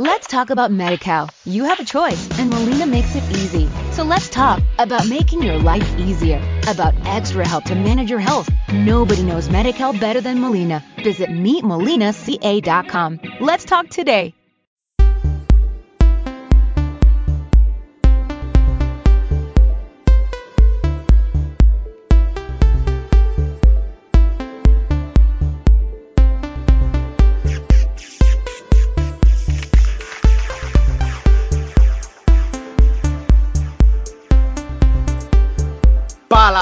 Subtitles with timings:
[0.00, 1.28] Let's talk about MediCal.
[1.44, 3.68] You have a choice, and Molina makes it easy.
[3.92, 8.48] So let's talk about making your life easier, about extra help to manage your health.
[8.72, 10.82] Nobody knows MediCal better than Molina.
[11.04, 13.20] Visit meetmolinaca.com.
[13.40, 14.32] Let's talk today.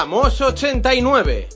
[0.09, 1.48] Palamos 89.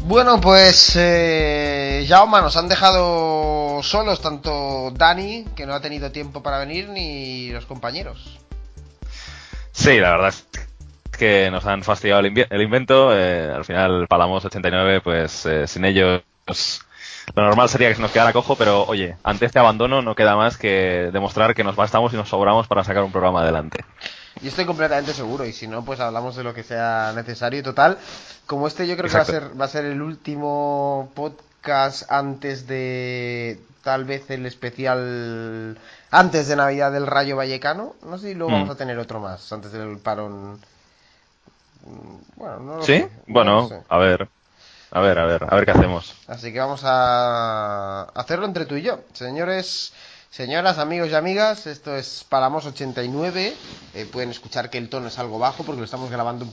[0.00, 6.42] Bueno, pues eh, Jaume nos han dejado solos tanto Dani, que no ha tenido tiempo
[6.42, 8.38] para venir, ni los compañeros.
[9.72, 10.67] Sí, la verdad es
[11.18, 13.10] que nos han fastidiado el, el invento.
[13.14, 16.22] eh, al final, Palamos 89, pues eh, sin ellos
[17.34, 20.34] lo normal sería que se nos quedara cojo, pero oye, ante este abandono no queda
[20.34, 23.84] más que demostrar que nos bastamos y nos sobramos para sacar un programa adelante.
[24.40, 27.60] Yo estoy completamente seguro, y si no, pues hablamos de lo que sea necesario.
[27.60, 27.98] Y total,
[28.46, 29.48] como este yo creo que va a, Exacto.
[29.48, 35.76] ser, va a ser el último podcast antes de tal vez el especial
[36.10, 37.94] antes de Navidad del Rayo Vallecano.
[38.06, 38.54] No sé si luego Mm.
[38.54, 40.58] vamos a tener otro más antes del parón.
[42.36, 42.98] Bueno, no lo ¿Sí?
[42.98, 43.82] sé, Bueno, sé.
[43.88, 44.28] a ver.
[44.90, 46.14] A ver, a ver, a ver qué hacemos.
[46.28, 49.00] Así que vamos a hacerlo entre tú y yo.
[49.12, 49.92] Señores,
[50.30, 53.54] señoras, amigos y amigas, esto es Palamos 89.
[53.94, 56.46] Eh, pueden escuchar que el tono es algo bajo porque lo estamos grabando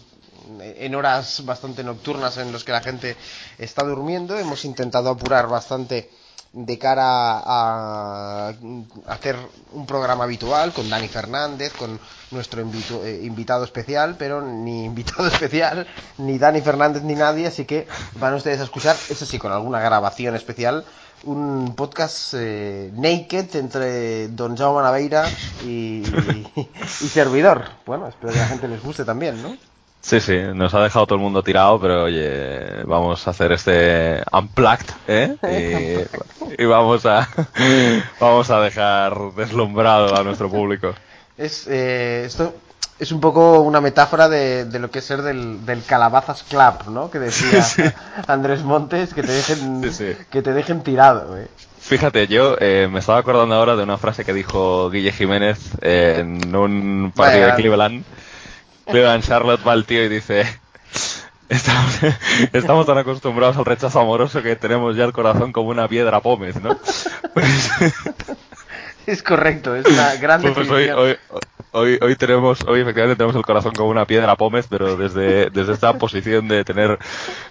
[0.59, 3.16] en horas bastante nocturnas en los que la gente
[3.58, 4.38] está durmiendo.
[4.38, 6.09] Hemos intentado apurar bastante
[6.52, 8.53] de cara a
[9.08, 9.38] hacer
[9.72, 12.00] un programa habitual con Dani Fernández, con
[12.36, 15.88] nuestro invito- eh, invitado especial, pero ni invitado especial,
[16.19, 17.88] ni Dani Fernández, ni nadie, así que
[18.19, 20.85] van ustedes a escuchar, eso sí, con alguna grabación especial,
[21.23, 25.28] un podcast eh, naked entre Don Jaume Naveira
[25.66, 27.63] y, y servidor.
[27.85, 29.57] Bueno, espero que a la gente les guste también, ¿no?
[30.02, 34.22] Sí, sí, nos ha dejado todo el mundo tirado, pero oye, vamos a hacer este
[34.31, 35.35] unplugged, ¿eh?
[36.59, 37.28] Y, y vamos a
[38.19, 40.94] vamos a dejar deslumbrado a nuestro público.
[41.38, 42.53] Es, eh, esto
[42.97, 46.90] es un poco una metáfora de, de lo que es ser del, del Calabazas Club,
[46.90, 47.12] ¿no?
[47.12, 47.84] Que decía Sí.
[48.28, 50.18] Andrés Montes, que te dejen, Sí, sí.
[50.29, 51.47] que te dejen tirado, ¿eh?
[51.79, 56.16] Fíjate, yo eh, me estaba acordando ahora de una frase que dijo Guille Jiménez eh,
[56.19, 57.56] en un partido Vaya.
[57.56, 58.03] de Cleveland.
[58.88, 60.46] Cleveland Charlotte va al tío y dice,
[61.47, 61.94] estamos,
[62.53, 66.56] estamos tan acostumbrados al rechazo amoroso que tenemos ya el corazón como una piedra pómez,
[66.59, 66.75] ¿no?
[67.35, 67.72] Pues,
[69.05, 70.99] Es correcto, es una gran pues hoy, definición.
[70.99, 71.17] hoy,
[71.71, 75.73] hoy, hoy tenemos, hoy efectivamente tenemos el corazón como una piedra pómez, pero desde, desde
[75.73, 76.97] esta posición de tener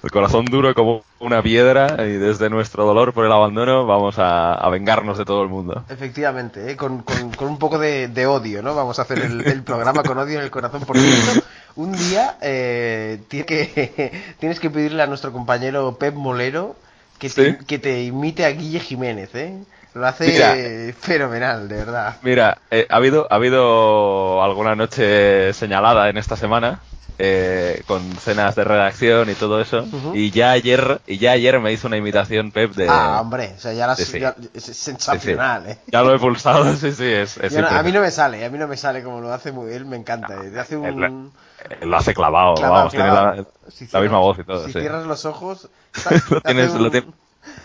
[0.02, 4.54] el corazón duro como una piedra y desde nuestro dolor por el abandono vamos a,
[4.54, 5.84] a vengarnos de todo el mundo.
[5.88, 6.76] Efectivamente, ¿eh?
[6.76, 8.74] con, con- con un poco de, de odio, ¿no?
[8.74, 10.82] Vamos a hacer el, el programa con odio en el corazón.
[10.84, 11.40] Por cierto,
[11.76, 16.76] un día eh, tiene que, tienes que pedirle a nuestro compañero Pep Molero
[17.18, 17.64] que te, ¿Sí?
[17.66, 19.54] que te imite a Guille Jiménez, ¿eh?
[19.94, 20.94] Lo hace Mira.
[21.00, 22.16] fenomenal, de verdad.
[22.22, 26.80] Mira, eh, ha habido ha habido alguna noche señalada en esta semana
[27.16, 31.72] eh, con cenas de redacción y todo eso y ya ayer y ya ayer me
[31.72, 35.68] hizo una imitación Pep de Ah, hombre, o sea, ya, las- sí, ya- es sensacional,
[35.68, 35.78] ¿eh?
[35.86, 38.44] ya lo he pulsado sí sí es, es Yo no- a mí no me sale,
[38.44, 40.34] a mí no me sale como lo hace muy él, me encanta.
[40.42, 41.32] eh, Hace un...
[41.70, 43.36] Eh, lo hace clavado, clavado, vamos tiene clavado.
[43.36, 45.68] la, Si la cierras- misma voz y todo Si cierras los ojos...
[46.30, 46.90] Lo tienes- lo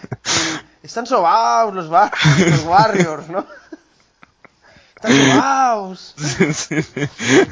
[0.83, 2.11] Están sobaos los, bar-
[2.49, 3.45] los Warriors, ¿no?
[4.95, 6.13] Están sobaos.
[6.17, 7.01] Sí, sí, sí.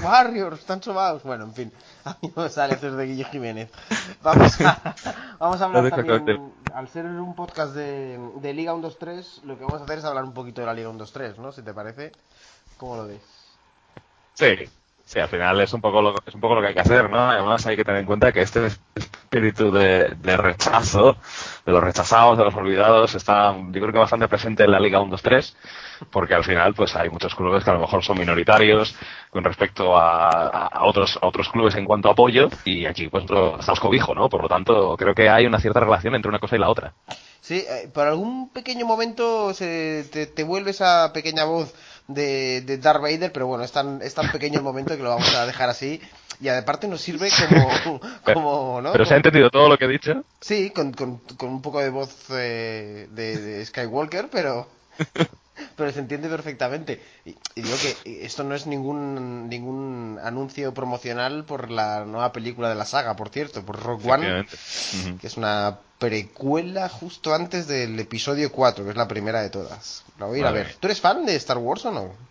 [0.03, 1.23] Warriors, están sobaos.
[1.23, 1.71] Bueno, en fin,
[2.05, 3.69] a mí no me sale hacer de Guille Jiménez.
[4.21, 4.95] Vamos a,
[5.39, 9.81] vamos a hablar también, al ser un podcast de, de Liga 1-2-3, lo que vamos
[9.81, 11.51] a hacer es hablar un poquito de la Liga 1-2-3, ¿no?
[11.51, 12.11] Si te parece.
[12.77, 13.21] ¿Cómo lo ves?
[14.33, 14.45] Sí,
[15.07, 17.09] sí, al final es un poco lo, es un poco lo que hay que hacer,
[17.09, 17.17] ¿no?
[17.17, 21.15] Además hay que tener en cuenta que este espíritu de, rechazo,
[21.65, 24.99] de los rechazados, de los olvidados, está yo creo que bastante presente en la Liga
[24.99, 25.55] 1-2-3,
[26.11, 28.95] porque al final pues hay muchos clubes que a lo mejor son minoritarios
[29.29, 34.13] con respecto a, otros otros clubes en cuanto a apoyo y aquí pues estamos cobijo,
[34.13, 34.27] ¿no?
[34.27, 36.93] Por lo tanto creo que hay una cierta relación entre una cosa y la otra.
[37.39, 41.73] Sí, eh, por algún pequeño momento se, te, te vuelve esa pequeña voz
[42.07, 45.09] de, de Darth Vader, pero bueno, es tan, es tan pequeño el momento que lo
[45.09, 46.01] vamos a dejar así.
[46.39, 48.91] Y aparte nos sirve como, como ¿no?
[48.91, 50.23] Pero se ha entendido todo lo que he dicho.
[50.39, 54.67] Sí, con, con, con un poco de voz eh, de, de Skywalker, pero
[55.75, 57.01] pero se entiende perfectamente.
[57.25, 62.69] Y, y digo que esto no es ningún ningún anuncio promocional por la nueva película
[62.69, 64.45] de la saga, por cierto, por Rock One,
[65.19, 70.03] que es una precuela justo antes del episodio 4, que es la primera de todas.
[70.19, 70.75] La voy a ir a ver.
[70.79, 72.27] ¿Tú eres fan de Star Wars o no?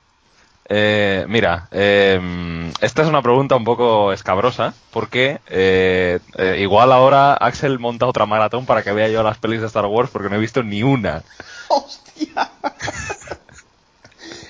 [0.69, 7.35] Eh, mira, eh, esta es una pregunta un poco escabrosa, porque eh, eh, igual ahora
[7.35, 10.37] Axel monta otra maratón para que vea yo las pelis de Star Wars, porque no
[10.37, 11.23] he visto ni una.
[11.69, 12.51] ¡Hostia!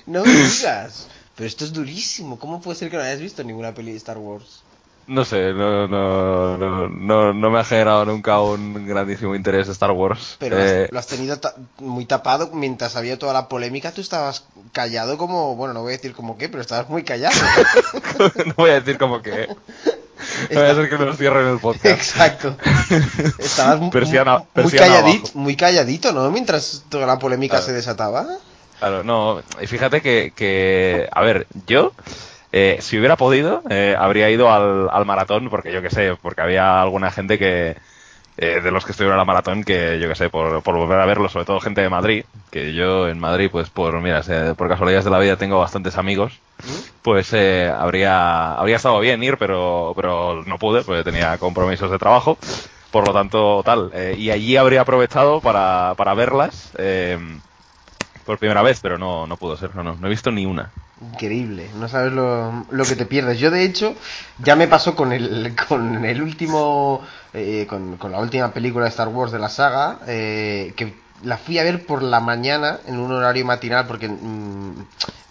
[0.07, 1.09] no me digas.
[1.35, 2.39] Pero esto es durísimo.
[2.39, 4.63] ¿Cómo puede ser que no hayas visto ninguna peli de Star Wars?
[5.09, 9.93] No sé, no, no, no, no, no me ha generado nunca un grandísimo interés Star
[9.93, 10.35] Wars.
[10.41, 13.93] Pero Eh, lo has tenido ta- muy tapado mientras había toda la polémica.
[13.93, 17.37] Tú estabas callado como, bueno, no voy a decir como qué, pero estabas muy callado.
[18.47, 19.49] no voy a decir como que...
[20.51, 21.87] No voy a hacer que nos cierren el podcast.
[21.87, 22.57] Exacto.
[23.39, 25.39] Estabas Persiana- muy, calladito, abajo.
[25.39, 26.31] muy calladito, ¿no?
[26.31, 27.67] Mientras toda la polémica Claro.
[27.67, 28.27] se desataba.
[28.79, 31.95] Claro, no, y fíjate que, que a ver, yo,
[32.53, 36.43] eh, si hubiera podido, eh, habría ido al, al maratón, porque yo qué sé, porque
[36.43, 37.77] había alguna gente que,
[38.39, 41.01] eh, de los que estuvieron a la maratón, que yo qué sé, por, por volver
[41.01, 44.23] a verlo, sobre todo gente de Madrid, que yo en Madrid, pues por, mira,
[44.57, 46.41] por casualidades de la vida tengo bastantes amigos,
[47.03, 51.99] pues eh, habría, habría estado bien ir, pero, pero no pude, porque tenía compromisos de
[51.99, 52.39] trabajo.
[52.91, 53.91] Por lo tanto, tal.
[53.95, 57.19] eh, y allí habría aprovechado para, para verlas eh,
[58.27, 59.75] por primera vez, pero no, no pudo ser.
[59.75, 60.73] No, no, no he visto ni una.
[61.01, 63.39] Increíble, no sabes lo, lo que te pierdes.
[63.39, 63.95] Yo, de hecho,
[64.39, 67.03] ya me pasó con el, con el último,
[67.35, 71.37] eh, con, con la última película de Star Wars de la saga, eh, que la
[71.37, 74.73] fui a ver por la mañana en un horario matinal porque mm,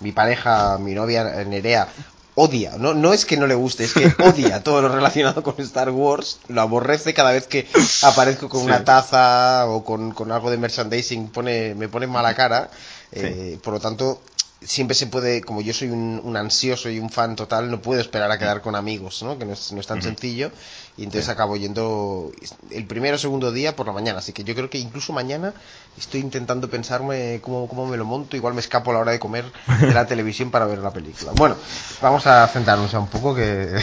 [0.02, 1.88] mi pareja, mi novia Nerea,
[2.36, 5.56] odia, no, no es que no le guste, es que odia todo lo relacionado con
[5.60, 7.68] Star Wars, lo aborrece cada vez que
[8.04, 8.66] aparezco con Sí.
[8.68, 12.70] una taza o con, con algo de merchandising, pone, me pone mala cara.
[13.12, 14.22] Eh, Por lo tanto,
[14.62, 18.02] siempre se puede, como yo soy un, un ansioso y un fan total, no puedo
[18.02, 19.38] esperar a quedar con amigos, ¿no?
[19.38, 20.52] Que no es, no es tan sencillo.
[20.98, 22.32] Y entonces acabo yendo
[22.72, 24.20] el primero o segundo día por la mañana.
[24.20, 25.54] Así que yo creo que incluso mañana
[25.98, 28.38] estoy intentando pensarme cómo, cómo me lo monto.
[28.38, 29.52] Igual me escapo a la hora de comer
[29.86, 31.34] de la televisión para ver la película.
[31.34, 31.58] Bueno,
[32.00, 33.76] vamos a centrarnos ya un poco que...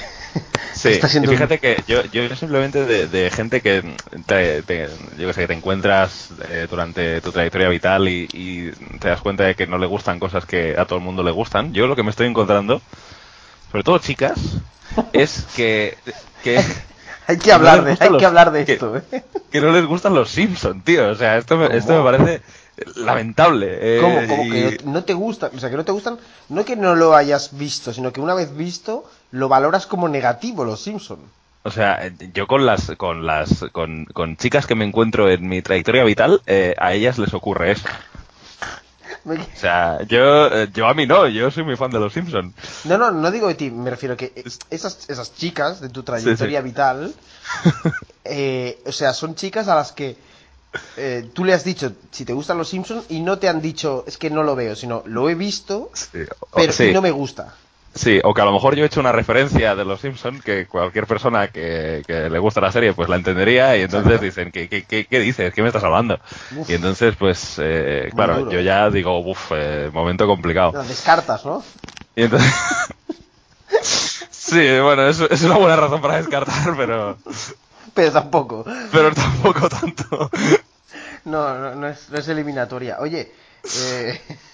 [0.75, 3.83] Sí, está siendo y un- fíjate que yo, yo simplemente de, de gente que
[4.27, 4.89] te, te-
[5.19, 9.21] yo que sé, que te encuentras eh, durante tu trayectoria vital y, y te das
[9.21, 11.73] cuenta de que no le gustan cosas que a todo el mundo le gustan.
[11.73, 12.83] Yo lo que me estoy encontrando,
[13.71, 14.39] sobre todo chicas,
[15.13, 15.99] es que,
[16.43, 16.65] que,
[17.33, 19.03] Hay que hablar de, hay gustan que hablar de que- esto, ¿eh?
[19.51, 21.09] que no les gustan los Simpsons, tío.
[21.11, 22.43] O sea, esto me, esto me parece
[22.97, 23.69] lamentable.
[23.81, 24.21] eh, ¿Cómo?
[24.29, 25.51] ¿Cómo y- que no, te gusta?
[25.55, 26.19] O sea, que no te gustan,
[26.49, 30.65] no que no lo hayas visto, sino que una vez visto, lo valoras como negativo,
[30.65, 31.19] los Simpson.
[31.65, 32.01] O sea,
[32.35, 36.43] yo con las, con las, con, con chicas que me encuentro en mi trayectoria vital,
[36.47, 37.87] eh, a ellas les ocurre eso.
[39.25, 42.13] Me- O sea, yo, eh, yo a mí no, yo soy muy fan de los
[42.13, 42.55] Simpsons.
[42.85, 44.33] No, no, no digo de ti, me refiero a que
[44.71, 46.71] esas, esas chicas de tu trayectoria Sí, sí.
[46.71, 47.15] vital,
[48.25, 50.17] eh, o sea, son chicas a las que
[50.97, 54.05] eh, tú le has dicho si te gustan los Simpsons y no te han dicho
[54.07, 57.55] es que no lo veo, sino lo he visto, Sí, o- pero no me gusta.
[57.95, 60.67] Sí, o que a lo mejor yo he hecho una referencia de los Simpsons que
[60.67, 64.25] cualquier persona que, que le gusta la serie pues la entendería y entonces Exacto.
[64.25, 65.53] dicen, ¿qué, qué, qué, qué dices?
[65.55, 66.19] ¿Qué me estás hablando?
[66.57, 66.69] Uf.
[66.71, 68.51] Y entonces pues, eh, claro, duro.
[68.53, 69.53] yo ya digo, uff,
[69.93, 70.73] momento complicado.
[70.75, 71.63] Las descartas, ¿no?
[72.17, 72.53] Y entonces...
[74.31, 77.17] sí, bueno, es, es una buena razón para descartar, pero,
[77.95, 78.65] Pero tampoco.
[78.91, 80.31] pero tampoco tanto.
[81.25, 82.97] No, no, no es, no es eliminatoria.
[83.01, 83.33] Oye,
[83.79, 84.21] eh,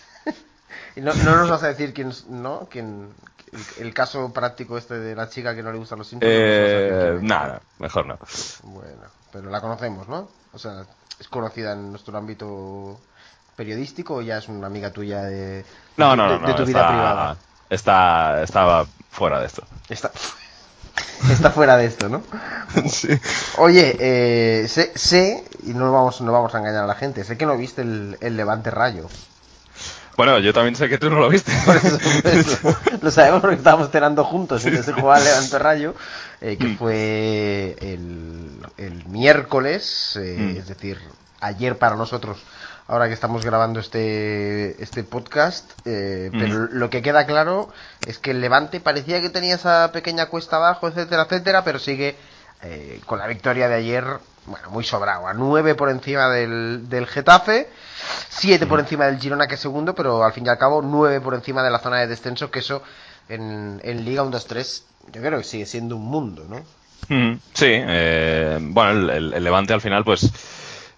[0.96, 2.68] no, no nos vas a decir quién, es- ¿no?
[2.70, 3.08] Quién,
[3.52, 6.32] el, el caso práctico este de la chica que no le gustan los Simpsons.
[6.34, 7.22] no Eh, es.
[7.22, 8.18] nada, mejor no.
[8.62, 10.28] Bueno, pero la conocemos, ¿no?
[10.52, 10.84] O sea,
[11.18, 12.98] es conocida en nuestro ámbito
[13.56, 15.64] periodístico o ya es una amiga tuya de,
[15.96, 17.36] No, no, no, de, no, de tu vida está, privada.
[17.70, 19.64] está, estaba fuera de esto.
[19.88, 20.10] Está,
[21.32, 22.22] está fuera de esto, ¿no?
[22.88, 23.08] sí.
[23.58, 27.36] Oye, eh, sé, sé, y no vamos, no vamos a engañar a la gente, sé
[27.36, 29.08] que no viste el, el Levante Rayo.
[30.18, 31.52] Bueno, yo también sé que tú no lo viste.
[31.64, 35.58] Por eso, por eso, lo sabemos porque estábamos cenando juntos mientras se jugaba el Levante
[35.60, 35.94] Rayo,
[36.40, 36.76] eh, que Mm.
[36.76, 40.56] fue el, el miércoles, eh, Mm.
[40.58, 40.98] es decir,
[41.40, 42.36] ayer para nosotros,
[42.88, 46.38] ahora que estamos grabando este, este podcast, eh, Mm.
[46.40, 47.68] pero lo que queda claro
[48.04, 52.16] es que el Levante parecía que tenía esa pequeña cuesta abajo, etcétera, etcétera, pero sigue
[52.62, 54.04] eh, con la victoria de ayer,
[54.48, 57.68] bueno, muy sobrado, a 9 por encima del, del Getafe,
[58.30, 61.20] 7 por encima del Girona que es segundo, pero al fin y al cabo 9
[61.20, 62.82] por encima de la zona de descenso, que eso
[63.28, 66.60] en, en Liga 1-2-3 yo creo que sigue siendo un mundo, ¿no?
[67.08, 70.30] Mm, Sí, eh, bueno, el, el- el Levante al final, pues,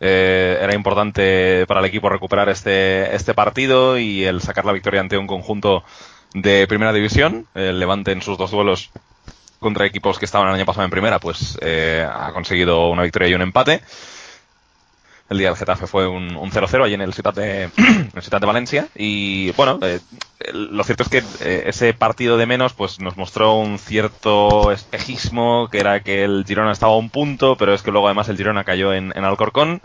[0.01, 5.01] eh, era importante para el equipo recuperar este, este partido y el sacar la victoria
[5.01, 5.85] ante un conjunto
[6.35, 7.47] de primera división.
[7.55, 8.91] El Levante en sus dos duelos
[9.61, 13.29] contra equipos que estaban el año pasado en primera, pues eh, ha conseguido una victoria
[13.29, 13.83] y un empate.
[15.29, 17.71] El día del Getafe fue un 0-0 allí en el Ciudad de,
[18.21, 18.89] Ciudad de Valencia.
[18.97, 20.01] Y bueno, eh,
[20.53, 25.69] lo cierto es que eh, ese partido de menos pues nos mostró un cierto espejismo,
[25.71, 28.39] que era que el Girona estaba a un punto, pero es que luego además el
[28.39, 29.81] Girona cayó en, en Alcorcón.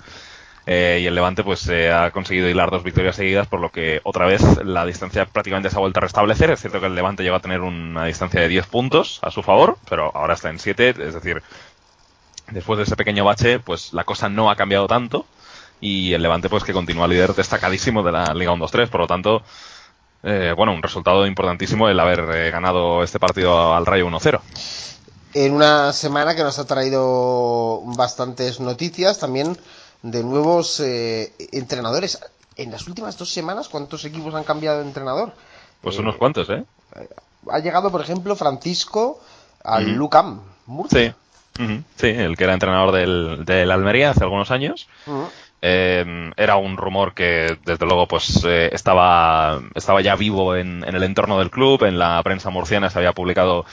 [0.68, 4.02] Eh, y el Levante pues eh, ha conseguido hilar dos victorias seguidas, por lo que
[4.04, 6.50] otra vez la distancia prácticamente se ha vuelto a restablecer.
[6.50, 9.44] Es cierto que el Levante llegó a tener una distancia de 10 puntos a su
[9.44, 11.44] favor, pero ahora está en 7, es decir,
[12.52, 15.26] después de ese pequeño bache, pues la cosa no ha cambiado tanto
[15.82, 19.44] y el Levante pues que continúa líder destacadísimo de la Liga 1-2-3, por lo tanto,
[20.24, 24.40] eh, bueno, un resultado importantísimo el haber eh, ganado este partido al Rayo 1-0.
[25.36, 29.58] En una semana que nos ha traído bastantes noticias, también
[30.06, 32.20] de nuevos eh, entrenadores.
[32.58, 35.34] En las últimas dos semanas, ¿cuántos equipos han cambiado de entrenador?
[35.82, 36.64] Pues unos cuantos, ¿eh?
[37.50, 39.20] Ha llegado, por ejemplo, Francisco
[39.64, 41.16] al Lucam, Murcia.
[41.58, 42.08] Sí.
[42.08, 44.88] El que era entrenador del, del Almería hace algunos años.
[45.62, 50.96] Eh, era un rumor que desde luego pues eh, estaba estaba ya vivo en, en
[50.96, 53.66] el entorno del club en la prensa murciana se había publicado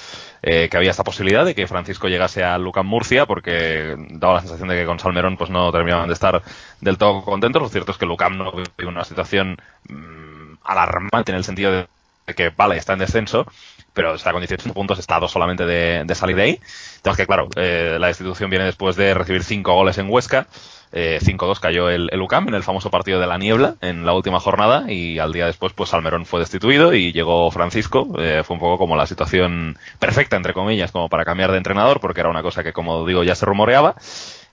[0.42, 4.40] eh, que había esta posibilidad de que Francisco llegase a Lucan Murcia porque daba la
[4.40, 6.42] sensación de que con Salmerón pues no terminaban de estar
[6.80, 9.58] del todo contentos lo cierto es que Lucam no vive una situación
[9.88, 11.86] mm, alarmante en el sentido de
[12.34, 13.46] que vale está en descenso
[13.94, 16.60] pero está con 18 puntos, está dos solamente de, salir de ahí.
[16.96, 20.46] Entonces que claro, eh, la destitución viene después de recibir cinco goles en Huesca.
[20.94, 24.12] Eh, 5-2 cayó el, el UCAM en el famoso partido de la niebla en la
[24.12, 28.08] última jornada y al día después pues Salmerón fue destituido y llegó Francisco.
[28.18, 31.98] Eh, fue un poco como la situación perfecta, entre comillas, como para cambiar de entrenador
[32.00, 33.94] porque era una cosa que como digo ya se rumoreaba.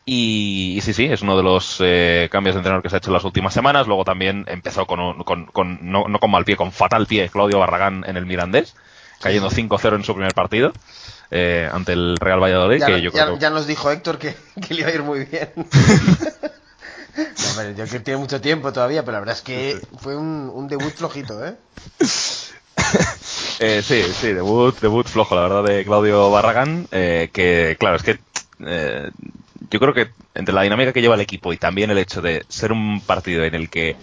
[0.05, 3.00] Y, y sí, sí, es uno de los eh, cambios de entrenador que se ha
[3.00, 3.86] hecho en las últimas semanas.
[3.86, 7.29] Luego también empezó con, un- con, con- no, no con mal pie, con fatal pie
[7.29, 8.75] Claudio Barragán en el Mirandés,
[9.22, 10.74] cayendo 5-0 en su primer partido
[11.32, 12.80] eh, ante el Real Valladolid.
[12.80, 14.36] Ya, que yo ya- creo que- ya nos dijo Héctor que,
[14.68, 15.50] que le iba a ir muy bien.
[17.18, 20.16] No, hombre, yo creo que tiene mucho tiempo todavía, pero la verdad es que fue
[20.16, 21.56] un, un debut flojito, ¿eh?
[23.60, 28.04] Eh, sí, sí, debut, debut flojo, la verdad, de Claudio Barragán, eh, que claro, es
[28.04, 28.20] que
[28.66, 29.12] eh,
[29.70, 32.46] yo creo que entre la dinámica que lleva el equipo y también el hecho de
[32.48, 33.98] ser un partido en el que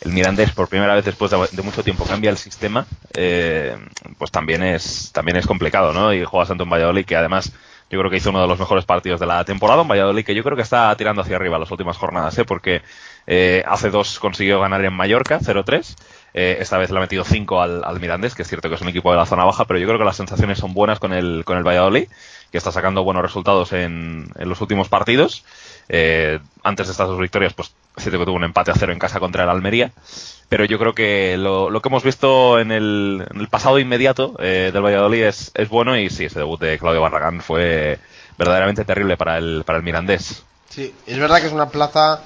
[0.00, 3.76] el Mirandés por primera vez después de, mucho tiempo cambia el sistema, eh,
[4.16, 6.12] pues también es también es complicado, ¿no?
[6.12, 7.52] Y juega Santo en Valladolid, que además
[7.90, 10.34] yo creo que hizo uno de los mejores partidos de la temporada, un Valladolid que
[10.34, 12.44] yo creo que está tirando hacia arriba las últimas jornadas, ¿eh?
[12.44, 12.82] Porque
[13.26, 15.96] eh, hace dos consiguió ganar en Mallorca, 0-3.
[16.34, 18.80] Eh, esta vez le ha metido 5 al, al Mirandés, que es cierto que es
[18.82, 21.12] un equipo de la zona baja, pero yo creo que las sensaciones son buenas con
[21.14, 22.08] el, con el Valladolid,
[22.52, 25.44] que está sacando buenos resultados en, en los últimos partidos.
[25.88, 28.98] Eh, antes de estas dos victorias, pues cierto que tuvo un empate a cero en
[28.98, 29.92] casa contra el Almería,
[30.48, 34.34] pero yo creo que lo, lo que hemos visto en el, en el pasado inmediato
[34.38, 37.98] eh, del Valladolid es, es bueno y sí, ese debut de Claudio Barragán fue
[38.38, 40.44] verdaderamente terrible para el, para el Mirandés.
[40.68, 42.22] Sí, es verdad que es una plaza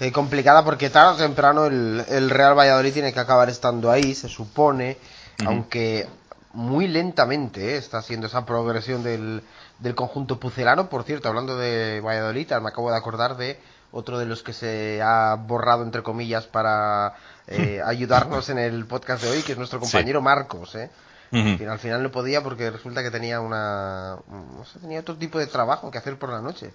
[0.00, 4.14] eh, complicada porque tarde o temprano el, el Real Valladolid tiene que acabar estando ahí,
[4.14, 4.98] se supone,
[5.46, 6.06] aunque
[6.52, 9.42] muy lentamente eh, está haciendo esa progresión del,
[9.78, 10.88] del conjunto pucelano.
[10.88, 13.58] Por cierto, hablando de Valladolid, me acabo de acordar de
[13.94, 17.14] otro de los que se ha borrado, entre comillas, para
[17.46, 20.74] eh, ayudarnos en el podcast de hoy, que es nuestro compañero Marcos.
[20.74, 20.90] ¿eh?
[21.32, 25.16] Al final, al final no podía porque resulta que tenía una no sé, tenía otro
[25.16, 26.72] tipo de trabajo que hacer por la noche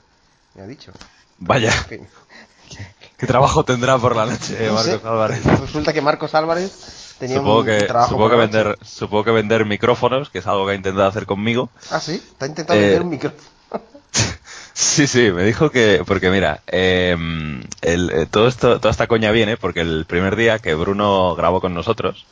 [0.56, 0.92] me ha dicho
[1.38, 2.08] Vaya, En fin.
[3.18, 5.00] ¿qué trabajo tendrá por la noche No sé.
[5.00, 5.46] Marcos Álvarez?
[5.62, 8.58] resulta que Marcos Álvarez tenía Supongo un que, trabajo supongo, por que la noche.
[8.64, 11.70] vender, supongo que vender micrófonos, que es algo que ha intentado hacer conmigo.
[11.92, 13.42] ah sí está intentando Eh, vender un micrófono
[14.82, 17.14] Sí, sí, me dijo que, porque mira, eh,
[17.82, 21.60] el, eh, todo esto, toda esta coña viene porque el primer día que Bruno grabó
[21.60, 22.26] con nosotros,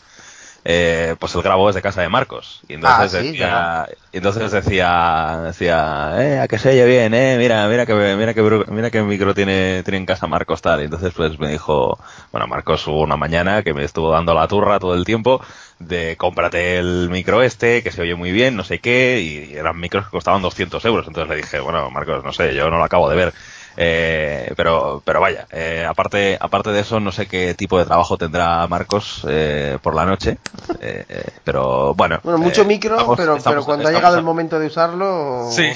[0.70, 2.60] eh, pues el grabó desde casa de Marcos.
[2.68, 7.14] Y entonces Ah, sí, decía, y entonces decía, decía, eh, a que se oye bien,
[7.14, 10.82] eh, mira, mira que, mira que, mira que micro tiene, tiene en casa Marcos tal.
[10.82, 11.98] Y entonces pues me dijo,
[12.34, 15.42] bueno, Marcos hubo una mañana que me estuvo dando la turra todo el tiempo
[15.80, 19.80] de cómprate el micro este, que se oye muy bien, no sé qué, y eran
[19.80, 21.08] micros que costaban 200 euros.
[21.08, 23.34] Entonces le dije, bueno, Marcos, no sé, yo no lo acabo de ver.
[23.80, 28.18] Eh, pero, pero vaya, eh, aparte, aparte de eso, no sé qué tipo de trabajo
[28.18, 30.40] tendrá Marcos eh, por la noche.
[30.82, 32.20] eh, eh, pero bueno.
[32.24, 34.66] bueno mucho eh, micro estamos- pero estamos- pero cuando ha llegado a- el momento de
[34.68, 35.70] usarlo Sí.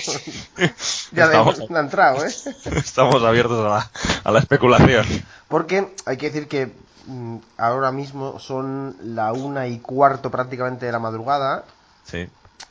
[1.12, 2.30] ya Estamos- ha entrado eh
[2.76, 3.92] Estamos abiertos a la,
[4.24, 5.06] a la especulación.
[5.48, 6.72] Porque hay que decir que
[7.06, 11.66] mm, ahora mismo son la una y cuarto prácticamente de la madrugada
[12.04, 12.28] Sí.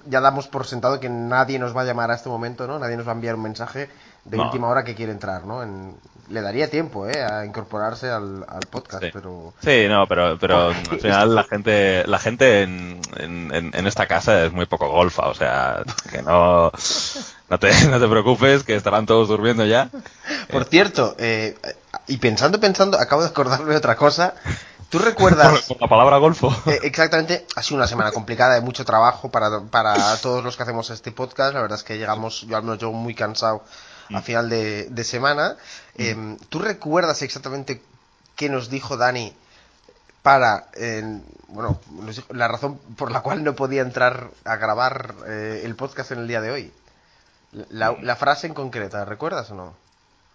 [0.07, 2.79] ya damos por sentado que nadie nos va a llamar a este momento, ¿no?
[2.79, 3.89] Nadie nos va a enviar un mensaje
[4.25, 4.45] de No.
[4.45, 5.62] última hora que quiere entrar, ¿no?
[5.62, 5.97] En-
[6.29, 7.25] le daría tiempo, ¿eh?
[7.25, 9.11] A incorporarse al, al podcast, Sí.
[9.12, 9.53] pero...
[9.65, 14.45] Sí, no, pero, pero al final la gente, la gente en, en, en- esta casa
[14.45, 16.71] es muy poco golfa, o sea, que no,
[17.50, 19.89] no te, no te preocupes, que estarán todos durmiendo ya.
[20.49, 21.59] Por cierto, eh,
[22.07, 24.35] y pensando, pensando, acabo de acordarme de otra cosa.
[24.89, 25.62] ¿Tú recuerdas...
[25.62, 26.55] Por, por la palabra golfo.
[26.67, 30.62] Eh, exactamente, ha sido una semana complicada, de mucho trabajo para, para todos los que
[30.62, 31.55] hacemos este podcast.
[31.55, 33.65] La verdad es que llegamos, yo al menos yo muy cansado
[34.12, 35.57] a final de, de semana.
[35.97, 37.83] Eh, ¿Tú recuerdas exactamente
[38.37, 39.35] qué nos dijo Dani
[40.23, 41.81] para, eh, bueno,
[42.31, 46.29] la razón por la cual no podía entrar a grabar eh, el podcast en el
[46.29, 46.73] día de hoy?
[47.71, 49.75] La, la frase en concreta, ¿recuerdas o no?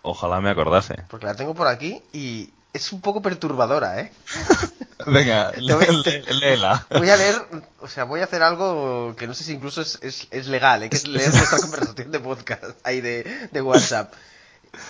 [0.02, 1.04] Ojalá me acordase.
[1.10, 4.12] Porque la tengo por aquí y es un poco perturbadora, ¿eh?
[5.08, 6.86] Venga, léela.
[6.90, 7.36] Voy a leer,
[7.80, 10.84] o sea, voy a hacer algo que no sé si incluso es, es, es legal,
[10.84, 10.90] ¿eh?
[10.90, 14.14] que es leer nuestra conversación de podcast, ahí de, de WhatsApp.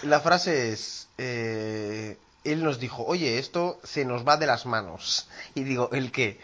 [0.03, 5.27] La frase es, eh, él nos dijo, oye, esto se nos va de las manos.
[5.53, 6.39] Y digo, ¿el qué?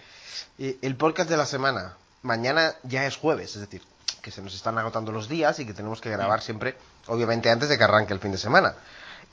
[0.60, 1.98] El podcast de la semana.
[2.22, 3.82] Mañana ya es jueves, es decir,
[4.22, 6.76] que se nos están agotando los días y que tenemos que grabar siempre,
[7.08, 8.76] obviamente antes de que arranque el fin de semana.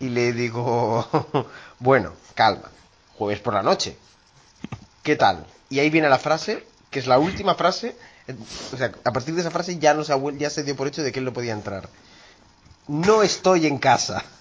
[0.00, 1.06] Y le digo,
[1.80, 2.68] bueno, calma,
[3.16, 3.96] jueves por la noche.
[5.02, 5.44] ¿Qué tal?
[5.70, 7.96] Y ahí viene la frase, que es la última frase.
[8.72, 11.02] O sea, a partir de esa frase ya, no se, ya se dio por hecho
[11.02, 11.88] de que él no podía entrar.
[12.86, 14.22] No estoy en casa.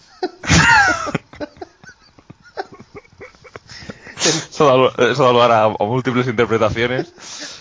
[4.48, 7.08] Eso da lugar a, múltiples interpretaciones.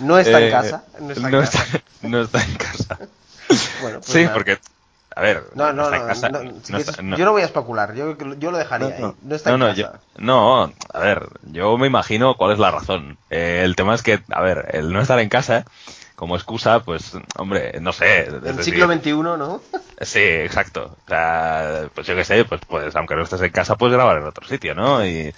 [0.00, 0.84] No está en Eh, casa.
[1.00, 1.62] No está en no casa.
[1.64, 2.98] está- no está en casa.
[3.80, 4.34] Bueno, pues sí, nada.
[4.34, 4.58] porque,
[5.16, 5.96] a ver, No, no, no.
[5.96, 6.28] en casa.
[6.28, 7.94] no, no si quieres- está- no- Yo no voy a especular.
[7.94, 9.14] Yo, yo lo dejaría ahí.
[9.23, 9.76] No está en no, casa.
[9.80, 13.18] yo- no, a ver, yo me imagino cuál es la razón.
[13.30, 15.64] Eh, el tema es que, a ver, el no estar en casa,
[16.16, 18.25] como excusa, pues, hombre, no sé.
[18.26, 19.61] el siglo XXI, ¿no?
[20.00, 20.94] Sí, exacto.
[21.06, 24.18] O sea, pues yo qué sé, pues, pues aunque no estés en casa, puedes grabar
[24.18, 25.06] en otro sitio, ¿no?
[25.06, 25.32] Y,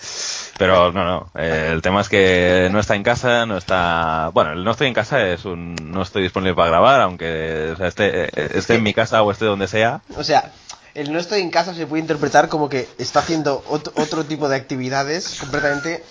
[0.58, 1.30] pero no, no.
[1.37, 4.30] eh, el tema es que no está en casa, no está.
[4.35, 5.76] Bueno, el no estoy en casa es un.
[5.76, 9.30] No estoy disponible para grabar, aunque o sea, esté, eh, esté en mi casa o
[9.30, 10.00] esté donde sea.
[10.16, 10.50] O sea,
[10.95, 14.49] el no estoy en casa se puede interpretar como que está haciendo ot- otro tipo
[14.49, 16.02] de actividades completamente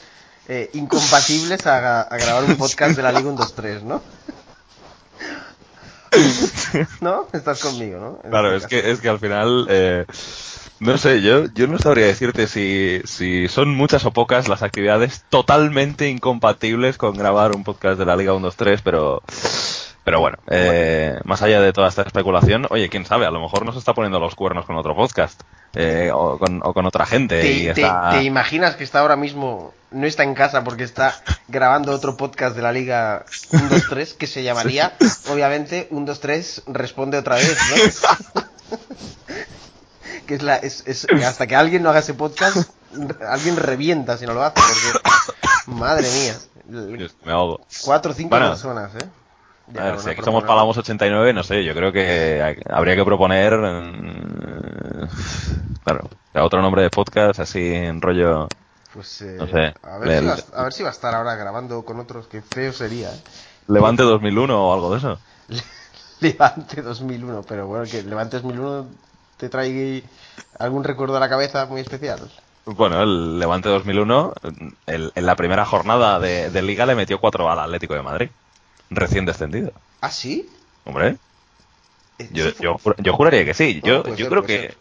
[0.48, 4.02] eh, incompatibles a, a grabar un podcast de la Liga 1, 2, 3, ¿no?
[7.02, 7.28] ¿No?
[7.34, 8.30] Estás conmigo, ¿no?
[8.30, 9.68] Claro, este es que, es que al final.
[9.70, 10.06] eh,
[10.80, 15.24] no sé, yo, yo no sabría decirte si, si son muchas o pocas las actividades
[15.30, 19.24] totalmente incompatibles con grabar un podcast de la Liga 1-2-3, pero,
[20.04, 23.66] pero bueno, eh, más allá de toda esta especulación, oye, quién sabe, a lo mejor
[23.66, 25.42] nos está poniendo los cuernos con otro podcast,
[25.74, 27.52] eh, o, con, o con otra gente.
[27.52, 30.84] y ¿Te, te- está- te imaginas que está ahora mismo, no está en casa porque
[30.84, 31.16] está
[31.48, 34.94] grabando otro podcast de la Liga 1, 2, 3 que se llamaría,
[35.32, 38.38] obviamente, 1, 2, 3 responde otra vez, ¿no?
[40.28, 42.70] que es la, es, es- hasta que alguien no haga ese podcast,
[43.28, 45.00] alguien revienta si no lo hace, porque,
[45.68, 47.62] madre mía, Dios, me ahogo.
[47.86, 48.50] cuatro o cinco Bueno.
[48.50, 49.06] personas, ¿eh?
[49.70, 52.96] Ya, A ver, si aquí somos Palamos 89, no sé, yo creo que hay- habría
[52.96, 53.54] que proponer.
[53.58, 55.08] mm,
[55.84, 58.48] Claro, otro nombre de podcast, así en rollo.
[58.98, 61.36] Pues, eh, no sé, a, ver si va, a ver si va a estar ahora
[61.36, 63.22] grabando con otros, que feo sería, ¿eh?
[63.68, 65.20] Levante 2001 o algo de eso.
[66.22, 68.90] Levante 2001, pero bueno, que Levante 2001
[69.38, 70.04] te trae
[70.60, 72.20] algún recuerdo a la cabeza muy especial.
[72.66, 74.34] Bueno, el Levante 2001,
[74.86, 78.30] el- en la primera jornada de, de Liga le metió 4 al Atlético de Madrid,
[78.90, 79.72] recién descendido.
[80.02, 80.50] ¿Ah, sí?
[80.86, 81.20] Hombre,
[82.30, 83.82] yo, yo, jur- yo juraría que sí.
[83.84, 84.78] Yo, yo ser, creo que ser.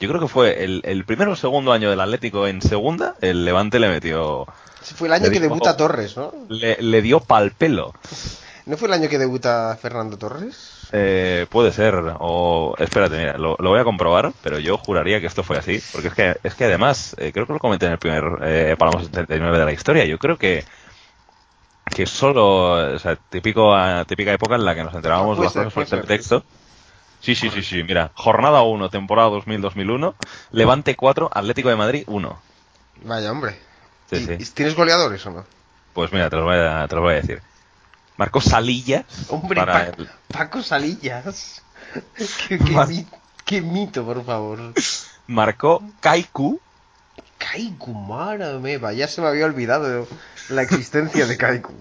[0.00, 3.44] Yo creo que fue el, el primero o segundo año del Atlético en segunda, el
[3.44, 4.46] Levante le metió,
[4.82, 6.32] Ese fue el año que dijo- debuta Torres, ¿no?
[6.48, 7.92] le, le dio pal pelo.
[8.66, 10.88] ¿No fue el año que debuta Fernando Torres?
[10.92, 15.26] Eh, puede ser, o espérate, mira, lo, lo voy a comprobar, pero yo juraría que
[15.26, 17.92] esto fue así, porque es que, es que además, eh, creo que lo comenté en
[17.92, 20.64] el primer eh, Palamos 79 de la historia, yo creo que
[21.94, 25.84] que solo, o sea, típico, ah, típica época en la que nos enterábamos cosas por
[25.84, 26.44] puede el texto.
[27.20, 30.14] Sí, sí, sí, sí, mira, jornada 1, temporada 2000-2001,
[30.52, 32.42] Levante 4, Atlético de Madrid 1.
[33.04, 33.58] Vaya, hombre.
[34.10, 34.36] Sí, ¿Y- sí.
[34.38, 35.44] y ¿Tienes goleadores o no?
[35.92, 37.42] Pues mira, te los voy a, te los voy a decir.
[38.16, 41.62] Marcó Salillas Hombre, para Pa- el- Paco Salillas.
[42.48, 43.06] qué, qué Mar- mi-
[43.44, 44.74] qué mito, por favor.
[45.26, 46.60] marcó Kaiku
[47.38, 50.06] Kaiku, madre ya se me había olvidado
[50.50, 51.72] la existencia de Kaiku.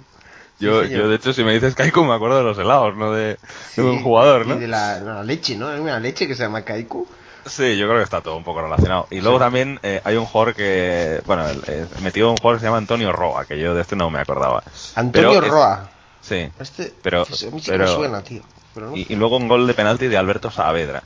[0.59, 3.11] Yo, Sí, yo, de hecho, si me dices Kaiku, me acuerdo de los helados, no
[3.13, 3.37] de,
[3.75, 4.55] de un jugador, ¿no?
[4.55, 5.69] Y de la, leche, ¿no?
[5.69, 7.07] Hay una leche que se llama Kaiku.
[7.45, 9.07] Sí, yo creo que está todo un poco relacionado.
[9.09, 12.65] Y luego también eh, hay un jugador que, bueno, eh, metió un jugador que se
[12.67, 14.61] llama Antonio Roa, que yo de este no me acordaba.
[14.95, 15.89] Antonio Pero es- Roa.
[16.21, 16.49] Sí.
[16.59, 18.41] Este, Pero- a mí sí pero- me suena, tío.
[18.75, 21.01] Pero no Y, luego un gol de penalti de Alberto Saavedra.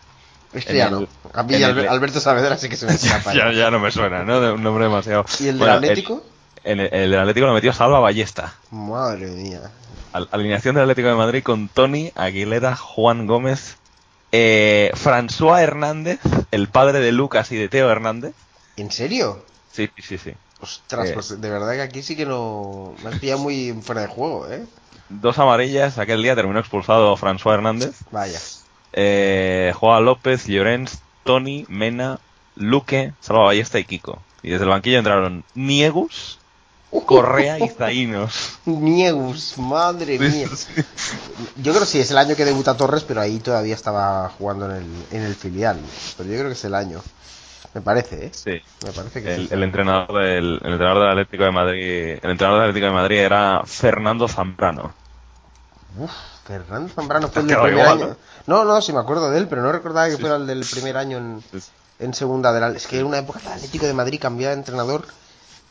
[0.51, 1.07] Este ya el- no.
[1.33, 3.33] A mí en Alber- el- Alberto Saavedra sí que se me escapa.
[3.33, 4.41] Ya, ya no me suena, ¿no?
[4.41, 5.25] De un nombre demasiado.
[5.39, 6.23] ¿Y el del Atlético?
[6.25, 6.32] El,
[6.63, 8.53] el- Atlético lo metió Salva Ballesta.
[8.71, 9.61] Madre mía.
[10.13, 13.77] Al- alineación del Atlético de Madrid con Tony, Aguilera, Juan Gómez,
[14.31, 16.19] eh, François Hernández,
[16.51, 18.33] el padre de Lucas y de Teo Hernández.
[18.77, 19.43] ¿En serio?
[19.71, 20.33] Sí, sí, sí.
[20.61, 21.13] Ostras, Eh.
[21.13, 22.93] pues de verdad que aquí sí que no.
[23.03, 24.63] Me has pillado muy fuera de juego, ¿eh?
[25.09, 27.95] Dos amarillas, aquel día terminó expulsado François Hernández.
[28.11, 28.39] Vaya.
[28.93, 32.19] Eh, Juan López, Llorens, Tony, Mena,
[32.55, 34.21] Luque, Salva Ballesta y Kiko.
[34.41, 36.39] Y desde el banquillo entraron Niegus,
[37.05, 38.59] Correa y Zaínos.
[38.65, 40.47] Niegus, madre mía.
[41.57, 44.65] Yo creo que sí, es el año que debuta Torres, pero ahí todavía estaba jugando
[44.69, 45.79] en el, en el filial.
[46.17, 47.01] Pero yo creo que es el año.
[47.73, 48.31] Me parece, ¿eh?
[48.33, 48.61] Sí.
[48.85, 49.53] Me parece que El, sí.
[49.53, 53.17] el entrenador del el entrenador del Atlético de Madrid, el entrenador del Atlético de Madrid
[53.17, 54.93] era Fernando Zambrano.
[55.97, 56.11] Uf,
[56.45, 58.17] Fernando Zambrano fue el del primer igual, año.
[58.47, 60.21] No, no, sí me acuerdo de él, pero no recordaba que Sí.
[60.21, 61.59] fuera el del primer año en, Sí.
[61.99, 62.67] en segunda de la...
[62.69, 65.05] Es que era una época que el Atlético de Madrid cambiaba de entrenador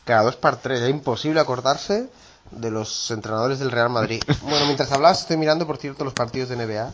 [0.05, 0.79] cada dos par tres.
[0.79, 2.09] Era imposible acordarse
[2.51, 4.21] de los entrenadores del Real Madrid.
[4.43, 6.93] Bueno, mientras hablabas estoy mirando, por cierto, los partidos de NBA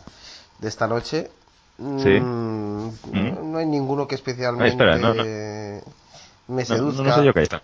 [0.59, 1.31] de esta noche.
[1.77, 2.19] Sí.
[2.19, 5.23] Mm, no, no hay ninguno que especialmente Ay, espera, no, no.
[6.47, 7.03] me seduzca.
[7.03, 7.61] no sé yo qué está.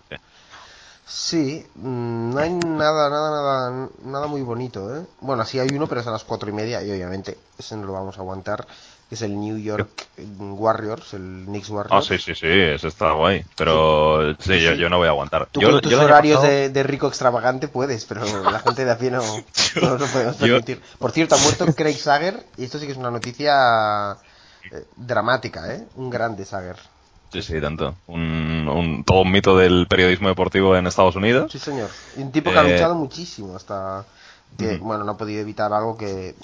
[1.06, 5.06] Sí, mm, no hay nada, nada, nada, nada muy bonito, ¿eh?
[5.20, 7.86] Bueno, sí hay uno, pero es a las cuatro y media y obviamente ese no
[7.86, 8.66] lo vamos a aguantar.
[9.08, 9.88] Que Es el New York
[10.38, 12.06] Warriors, el Knicks Ah, Warriors.
[12.06, 13.44] sí, sí, sí, eso está guay.
[13.56, 14.78] Pero sí, yo, Sí.
[14.78, 15.46] yo no voy a aguantar.
[15.52, 18.84] Tú yo, con tus yo horarios pasado- de, de rico extravagante puedes, pero la gente
[18.84, 20.80] de a pie no, no lo podemos permitir.
[20.98, 24.12] Por cierto, ha muerto Craig Sager y esto sí que es una noticia
[24.72, 25.84] eh, dramática, ¿eh?
[25.94, 26.76] Un grande Sager.
[27.32, 27.94] Sí, sí, tanto.
[28.06, 31.52] Un, un- todo un mito del periodismo deportivo en Estados Unidos.
[31.52, 31.90] Sí, señor.
[32.16, 34.04] Un tipo que ha Eh, luchado muchísimo hasta
[34.56, 36.34] que, bueno, no ha podido evitar algo que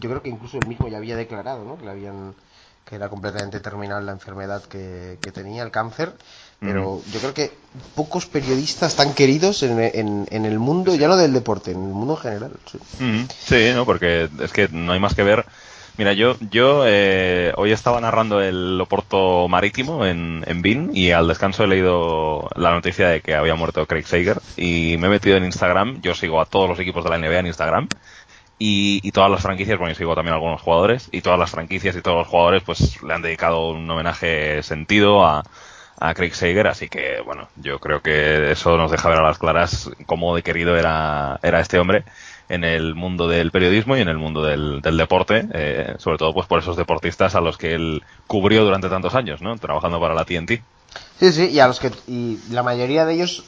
[0.00, 1.78] yo creo que incluso él mismo ya había declarado, ¿no?
[1.78, 2.34] Que le habían
[2.84, 6.12] que era completamente terminal la enfermedad que, que tenía, el cáncer.
[6.58, 7.52] Pero yo creo que
[7.96, 11.92] pocos periodistas tan queridos en, en, en el mundo, ya no del deporte, en el
[11.92, 12.52] mundo en general.
[12.70, 12.78] sí.
[13.44, 13.84] Sí, ¿no?
[13.84, 15.44] Porque es que no hay más que ver.
[15.98, 21.28] Mira, yo, yo eh, hoy estaba narrando el Oporto Marítimo en, en BIN y al
[21.28, 25.36] descanso he leído la noticia de que había muerto Craig Sager y me he metido
[25.36, 26.00] en Instagram.
[26.00, 27.88] Yo sigo a todos los equipos de la NBA en Instagram
[28.58, 31.96] y, todas las franquicias, bueno, yo sigo también a algunos jugadores y todas las franquicias
[31.96, 35.42] y todos los jugadores pues le han dedicado un homenaje sentido a,
[35.98, 39.38] a Craig Sager, así que bueno, yo creo que eso nos deja ver a las
[39.38, 42.04] claras cómo de querido era, era este hombre
[42.52, 46.34] en el mundo del periodismo y en el mundo del, del deporte, eh, sobre todo
[46.34, 49.56] pues por esos deportistas a los que él cubrió durante tantos años, ¿no?
[49.56, 50.60] Trabajando para la TNT.
[51.18, 53.44] Sí, sí, y a los que y la mayoría de ellos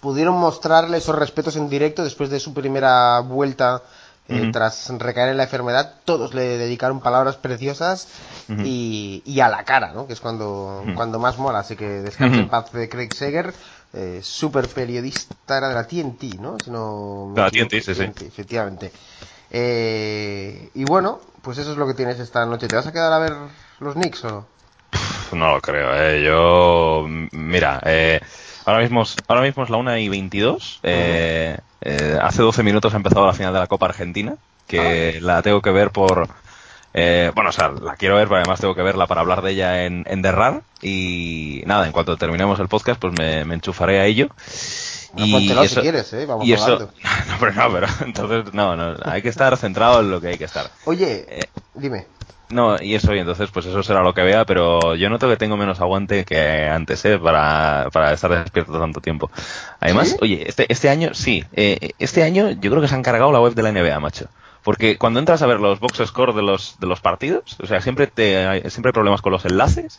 [0.00, 3.82] pudieron mostrarle esos respetos en directo después de su primera vuelta
[4.28, 5.94] eh, tras recaer en la enfermedad.
[6.04, 8.08] Todos le dedicaron palabras preciosas
[8.48, 10.08] y, y a la cara, ¿no?
[10.08, 11.60] Que es cuando, cuando más mola.
[11.60, 13.54] Así que descanse en paz de Craig Sager.
[13.92, 16.58] Eh, super periodista era de la TNT, ¿no?
[16.58, 18.04] Si no De la TNT, sí, sí.
[18.26, 18.92] Efectivamente.
[19.50, 22.68] Eh, y bueno, pues eso es lo que tienes esta noche.
[22.68, 23.32] ¿Te vas a quedar a ver
[23.80, 24.48] los Knicks o no?
[25.32, 26.22] No lo creo, eh.
[26.24, 28.20] Yo, mira, eh,
[28.64, 30.80] ahora mismo, es- ahora mismo es la 1 y 22.
[30.82, 35.42] eh, eh, hace 12 minutos ha empezado la final de la Copa Argentina, que la
[35.42, 36.28] tengo que ver por...
[36.94, 39.52] eh, bueno, o sea, la quiero ver, pero además tengo que verla para hablar de
[39.52, 40.62] ella en, en Derrar.
[40.82, 44.28] Y nada, en cuanto terminemos el podcast, pues me, me enchufaré a ello.
[45.12, 46.26] Bueno, póntelo si quieres, ¿eh?
[46.26, 46.78] Vamos y eso,
[47.28, 50.38] no, pero no, pero entonces, no, no, hay que estar centrado en lo que hay
[50.38, 50.70] que estar.
[50.84, 51.40] Oye, Eh,
[51.74, 52.06] dime.
[52.50, 55.36] no, y eso, y entonces, pues eso será lo que vea, pero yo noto que
[55.36, 57.18] tengo menos aguante que antes, ¿eh?
[57.18, 59.30] Para, para estar despierto tanto tiempo.
[59.80, 60.16] Además, ¿Sí?
[60.20, 63.40] oye, este, este año, sí, eh, este año yo creo que se han cargado la
[63.40, 64.26] web de la NBA, macho.
[64.68, 67.80] Porque cuando entras a ver los box score de los, de los partidos, o sea,
[67.80, 69.98] siempre te, hay, siempre hay problemas con los enlaces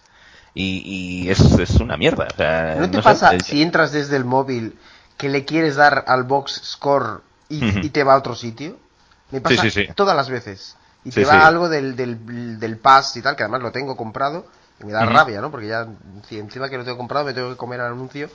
[0.54, 2.28] y, y es, es una mierda.
[2.32, 4.78] O sea, ¿No te pasa eh, si entras desde el móvil
[5.18, 8.78] que le quieres dar al box score y, te va a otro sitio?
[9.32, 9.94] Me pasa Sí, sí, sí.
[9.96, 10.76] todas las veces.
[11.04, 14.46] Y te va algo del, del, del pass y tal, que además lo tengo comprado
[14.80, 15.50] y me da rabia, ¿no?
[15.50, 15.88] Porque ya,
[16.28, 18.30] si encima que lo tengo comprado, me tengo que comer el anuncio.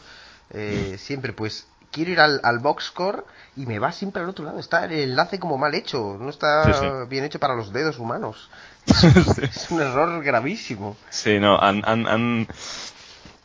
[0.51, 3.25] eh, siempre, pues, quiero ir al, al box score
[3.57, 4.59] y me va siempre al otro lado.
[4.59, 7.09] Está el enlace como mal hecho, no está Sí, sí.
[7.09, 8.51] bien hecho para los dedos humanos.
[9.43, 10.97] Es un error gravísimo.
[11.11, 12.47] Sí, no, han, han, han,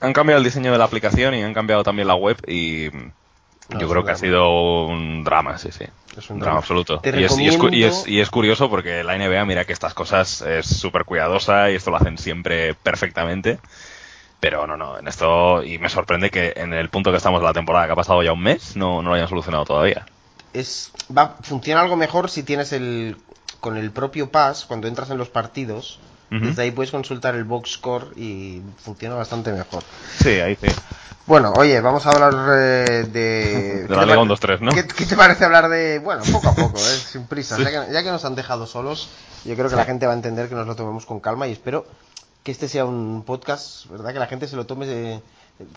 [0.02, 2.90] han cambiado el diseño de la aplicación y han cambiado también la web y
[3.70, 5.86] No, yo creo que ha sido un drama, sí, sí.
[6.18, 6.46] Es un drama.
[6.46, 7.02] drama absoluto.
[7.06, 9.74] Y es, y, es, y, recomiendo- es, y es curioso porque la NBA, mira que
[9.74, 13.60] estas cosas es súper cuidadosa y esto lo hacen siempre perfectamente.
[14.40, 17.48] Pero no, no, en esto, y me sorprende que en el punto que estamos de
[17.48, 20.06] la temporada, que ha pasado ya un mes, no, no lo hayan solucionado todavía.
[20.54, 23.18] es va funciona algo mejor si tienes el
[23.60, 26.00] con el propio pass cuando entras en los partidos.
[26.32, 29.84] Desde ahí puedes consultar el box score y funciona bastante mejor.
[30.20, 30.68] Sí, ahí sí.
[31.26, 33.82] Bueno, oye, vamos a hablar eh, de...
[33.82, 34.72] De ¿qué la Liga pa- 1, 2, 3, ¿no?
[34.72, 35.98] ¿Qué, qué te parece hablar de...
[35.98, 36.82] Bueno, poco a poco, ¿eh?
[37.12, 37.56] sin prisa.
[37.58, 37.64] Sí.
[37.64, 39.10] Ya, que, ya que nos han dejado solos,
[39.44, 41.52] yo creo que la gente va a entender que nos lo tomemos con calma y
[41.52, 41.86] espero
[42.44, 44.14] que este sea un podcast, ¿verdad?
[44.14, 45.20] Que la gente se lo tome eh,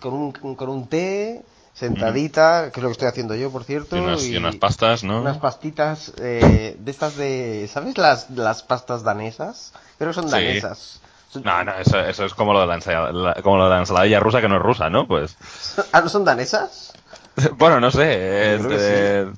[0.01, 1.43] con, un, con un té,
[1.75, 3.97] sentadita, que es lo que estoy haciendo yo, por cierto.
[3.97, 5.21] Y unas, y unas pastas, ¿no?
[5.21, 7.69] Unas pastitas eh, de estas de...
[7.73, 9.73] ¿Sabes las, las pastas danesas?
[9.99, 11.01] Creo que son danesas.
[11.35, 13.79] No, no, eso, eso es como lo, de la ensalada, la- como lo de la
[13.79, 15.07] ensaladilla rusa que no es rusa, ¿no?
[15.09, 15.37] Pues
[15.93, 16.92] ¿Ah, no son danesas?
[17.59, 19.29] bueno, no sé.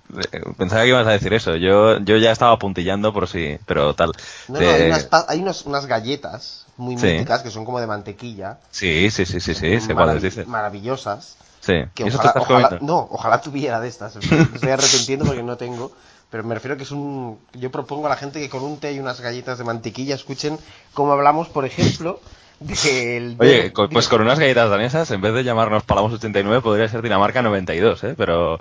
[0.58, 1.56] pensaba que ibas a decir eso.
[1.56, 4.12] Yo, yo ya estaba puntillando por si, pero tal.
[4.48, 7.06] No, no, hay, unas, hay unos- unas galletas muy Sí.
[7.06, 8.58] míticas que son como de mantequilla.
[8.70, 10.46] Sí, sí, sí, sí, sí, sé marav- cuáles dices.
[10.46, 11.36] Maravillosas.
[11.60, 11.72] Sí.
[11.94, 12.86] Que ¿Y eso ojalá, te estás ojalá- comiendo?
[12.92, 14.16] no, ojalá tuviera de estas.
[14.16, 15.92] Estoy arrepintiendo porque no tengo.
[16.30, 17.38] Pero me refiero que es un.
[17.52, 20.58] Yo propongo a la gente que con un té y unas galletas de mantequilla escuchen
[20.92, 22.20] cómo hablamos, por ejemplo,
[22.60, 23.36] del.
[23.38, 27.02] Oye, del- pues con unas galletas danesas, en vez de llamarnos Palamos 89, podría ser
[27.02, 28.14] Dinamarca 92, ¿eh?
[28.16, 28.60] Pero,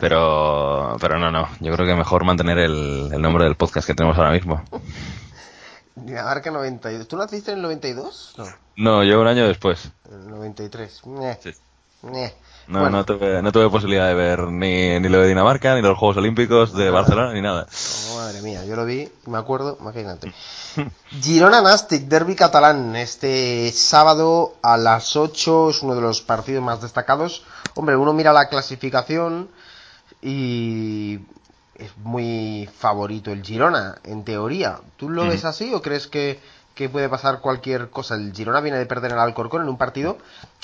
[0.00, 1.48] pero, pero no, no.
[1.60, 4.62] Yo creo que mejor mantener el, el nombre del podcast que tenemos ahora mismo.
[5.96, 7.08] Dinamarca 92.
[7.08, 8.34] ¿Tú naciste en el 92?
[8.38, 8.44] No,
[8.76, 9.90] No, yo un año después.
[10.10, 11.00] en el 93.
[11.06, 11.50] Ñe, Sí.
[12.68, 12.98] No, Bueno.
[12.98, 16.18] no, tuve, no tuve posibilidad de ver ni, ni lo de Dinamarca, ni los Juegos
[16.18, 17.66] Olímpicos de Barcelona, ni nada.
[18.12, 20.32] Oh, madre mía, yo lo vi, me acuerdo, imagínate.
[21.22, 26.82] Girona Nastic, derby catalán, este sábado a las 8 es uno de los partidos más
[26.82, 27.42] destacados.
[27.74, 29.48] Hombre, uno mira la clasificación
[30.20, 31.20] y
[31.74, 34.78] es muy favorito el Girona, en teoría.
[34.96, 36.38] ¿Tú lo ves así o crees que,
[36.78, 38.14] que puede pasar cualquier cosa?
[38.14, 40.16] El Girona viene de perder el Alcorcón en un partido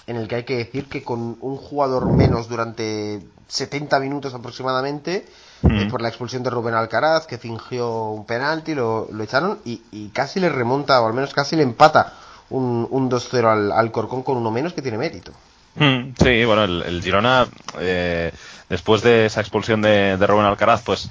[0.07, 5.27] en el que hay que decir que con un jugador menos durante 70 minutos aproximadamente,
[5.68, 9.83] eh, por la expulsión de Rubén Alcaraz, que fingió un penalti, lo, lo echaron y,
[9.90, 12.12] y casi le remonta, o al menos casi le empata
[12.50, 15.33] un, un 2-0 al, al Corcón con uno menos que tiene mérito.
[15.77, 17.48] Sí, bueno, el, el Girona,
[17.81, 18.31] eh,
[18.68, 21.09] después de esa expulsión de, de Rubén Alcaraz, pues,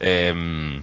[0.00, 0.80] eh,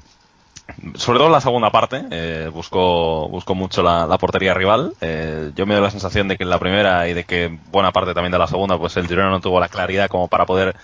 [0.95, 4.93] sobre todo en la segunda parte, eh, buscó, mucho la, la portería rival.
[5.01, 7.91] Eh, yo me doy la sensación de que en la primera y de que buena
[7.91, 10.75] parte también de la segunda, pues el Girona no tuvo la claridad como para poder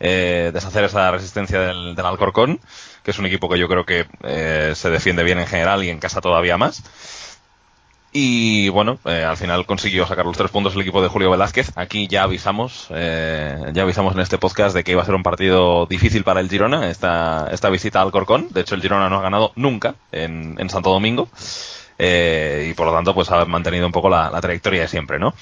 [0.00, 2.60] eh, deshacer esa resistencia del, del Alcorcón,
[3.02, 5.90] que es un equipo que yo creo que eh, se defiende bien en general y
[5.90, 6.82] en casa todavía más.
[8.20, 11.70] Y bueno, eh, al final consiguió sacar los tres puntos el equipo de Julio Velázquez.
[11.76, 15.22] Aquí ya avisamos, eh, ya avisamos en este podcast de que iba a ser un
[15.22, 18.48] partido difícil para el Girona, esta, esta visita al Corcón.
[18.50, 21.28] De hecho, el Girona no ha ganado nunca en, en Santo Domingo.
[22.00, 25.18] Eh, y por lo tanto, pues ha mantenido un poco la, la trayectoria de siempre,
[25.18, 25.34] ¿no?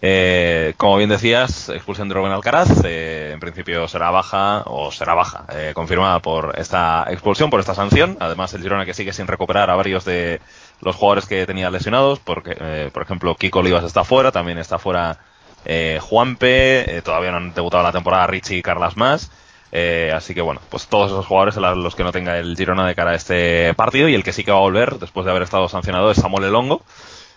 [0.00, 5.14] Eh, como bien decías, expulsión de Rubén Alcaraz, eh, en principio será baja, o será
[5.14, 8.16] baja, eh, confirmada por esta expulsión, por esta sanción.
[8.20, 10.40] Además, el Girona que sigue sin recuperar a varios de
[10.80, 14.78] los jugadores que tenía lesionados, porque, eh, por ejemplo, Kiko Olivas está fuera, también está
[14.78, 15.18] fuera
[15.64, 19.30] eh, Juanpe, eh, todavía no han debutado la temporada Richie y Carlas más.
[19.72, 22.94] Eh, así que bueno, pues todos esos jugadores los que no tenga el Girona de
[22.94, 25.42] cara a este partido y el que sí que va a volver después de haber
[25.42, 26.82] estado sancionado es Samuel Elongo.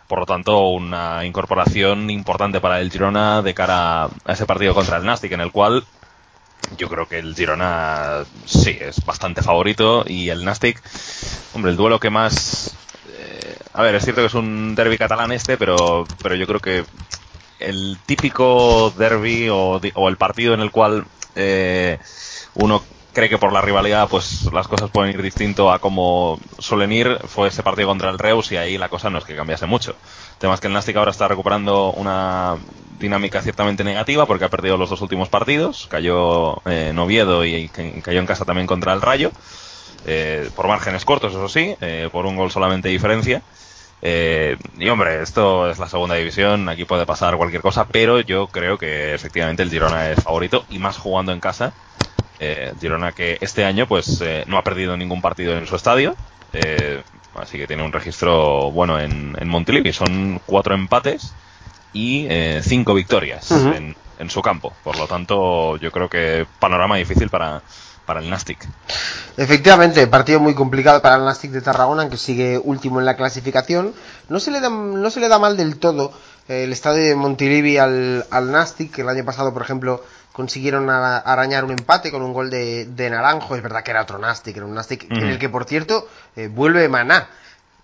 [0.08, 4.97] Por lo tanto, una incorporación importante para el Girona de cara a ese partido contra
[4.97, 5.84] el Nastic, en el cual
[6.78, 10.82] yo creo que el Girona sí es bastante favorito y el Nastic,
[11.54, 12.76] hombre, el duelo que más...
[13.73, 16.86] a ver, es cierto que es un derby catalán este, pero, pero yo creo que
[17.60, 22.00] el típico derby o, o el partido en el cual eh,
[22.56, 26.91] uno cree que por la rivalidad pues las cosas pueden ir distinto a como suelen
[26.91, 29.65] ir fue ese partido contra el Reus y ahí la cosa no es que cambiase
[29.65, 29.91] mucho.
[30.34, 32.58] El tema es que el Nastic ahora está recuperando una
[33.00, 37.69] dinámica ciertamente negativa porque ha perdido los dos últimos partidos, cayó eh, en Oviedo y
[37.69, 39.32] ca- cayó en casa también contra el Rayo,
[40.05, 43.41] eh, por márgenes cortos eso sí, eh, por un gol solamente diferencia.
[44.01, 48.47] Eh, y hombre, esto es la segunda división, aquí puede pasar cualquier cosa, pero yo
[48.47, 51.73] creo que efectivamente el Girona es favorito y más jugando en casa.
[52.39, 56.15] Eh, Girona que este año pues eh, no ha perdido ningún partido en su estadio,
[56.53, 57.01] eh,
[57.33, 61.33] así que tiene un registro bueno en, en Montilivi, son cuatro empates
[61.93, 62.27] y
[62.62, 64.73] cinco victorias en su campo.
[64.83, 67.63] Por lo tanto, yo creo que panorama difícil para,
[68.07, 68.57] para el Nastic.
[69.37, 73.93] Efectivamente, partido muy complicado para el Nastic de Tarragona, que sigue último en la clasificación.
[74.29, 76.11] No se le da, no se le da mal del todo
[76.47, 80.89] eh, el estadio de Montilivi al, al Nastic, que el año pasado, por ejemplo, consiguieron
[80.89, 83.55] ara- arañar un empate con un gol de, de Naranjo.
[83.55, 86.47] Es verdad que era otro Nastic, era un Nastic en el que, por cierto, eh,
[86.47, 87.27] vuelve Maná.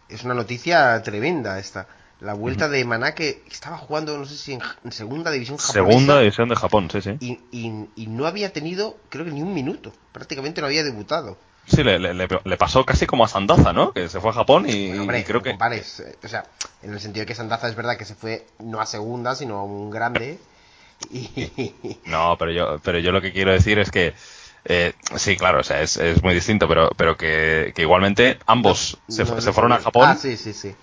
[0.10, 1.86] Es una noticia tremenda esta.
[2.24, 5.90] La vuelta de Maná que estaba jugando, no sé si en, en segunda división japonesa.
[5.90, 7.18] Segunda división de Japón, sí, sí.
[7.20, 9.92] Y, y- y no había tenido, creo que ni un minuto.
[10.12, 11.38] Prácticamente no había debutado.
[11.66, 13.94] Sí, le, le- le- pasó casi como a Sandaza, ¿no?
[13.94, 15.50] Que se fue a Japón y, Bueno, hombre, y creo no que...
[15.52, 16.44] compares, eh, o sea,
[16.82, 19.58] en el sentido de que Sandaza es verdad que se fue no a segunda, sino
[19.60, 20.40] a un grande.
[21.12, 24.14] Y, No, pero yo, pero yo lo que quiero decir es que
[24.66, 28.98] eh, sí, claro, o sea, es, es muy distinto, pero, pero que, que igualmente ambos
[29.08, 29.80] se, No, se no fueron a.
[29.80, 30.04] Japón.
[30.08, 30.74] Ah, sí, sí, sí.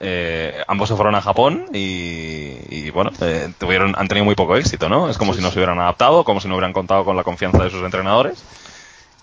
[0.00, 4.56] Eh, ambos se fueron a Japón y, y, bueno, eh, tuvieron, han tenido muy poco
[4.56, 5.08] éxito, ¿no?
[5.10, 5.54] Es como Sí, si no sí.
[5.54, 8.42] se hubieran adaptado, como si no hubieran contado con la confianza de sus entrenadores.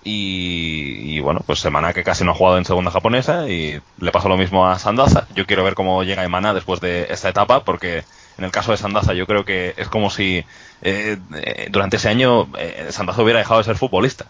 [0.03, 4.11] Y, y, bueno, pues Semana que casi no ha jugado en segunda japonesa y le
[4.11, 5.27] pasó lo mismo a Sandaza.
[5.35, 8.03] Yo quiero ver cómo llega Emana después de esta etapa porque
[8.37, 10.45] en el caso de Sandaza yo creo que es como si
[10.81, 14.27] eh, eh, durante ese año eh, Sandaza hubiera dejado de ser futbolista.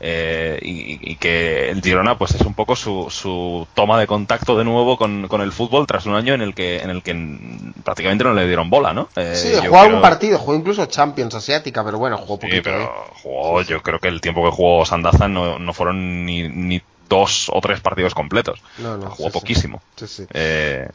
[0.00, 4.56] Eh, y, y que el Girona pues es un poco su, su toma de contacto
[4.56, 7.14] de nuevo con, con el fútbol tras un año en el que en el que
[7.82, 9.08] prácticamente no le dieron bola, ¿no?
[9.16, 12.62] Eh, Sí, jugó algún creo- partido, jugó incluso Champions Asiática, pero bueno, jugó Sí, poquito.
[12.62, 12.88] pero ¿eh?
[13.22, 17.50] jugó, yo creo que el tiempo que jugó Sandaza no, no fueron ni, ni dos
[17.52, 18.60] o tres partidos completos.
[18.78, 19.40] No, no, jugó sí, sí.
[19.40, 19.82] poquísimo.
[19.96, 20.26] Sí, sí.
[20.32, 20.88] Eh,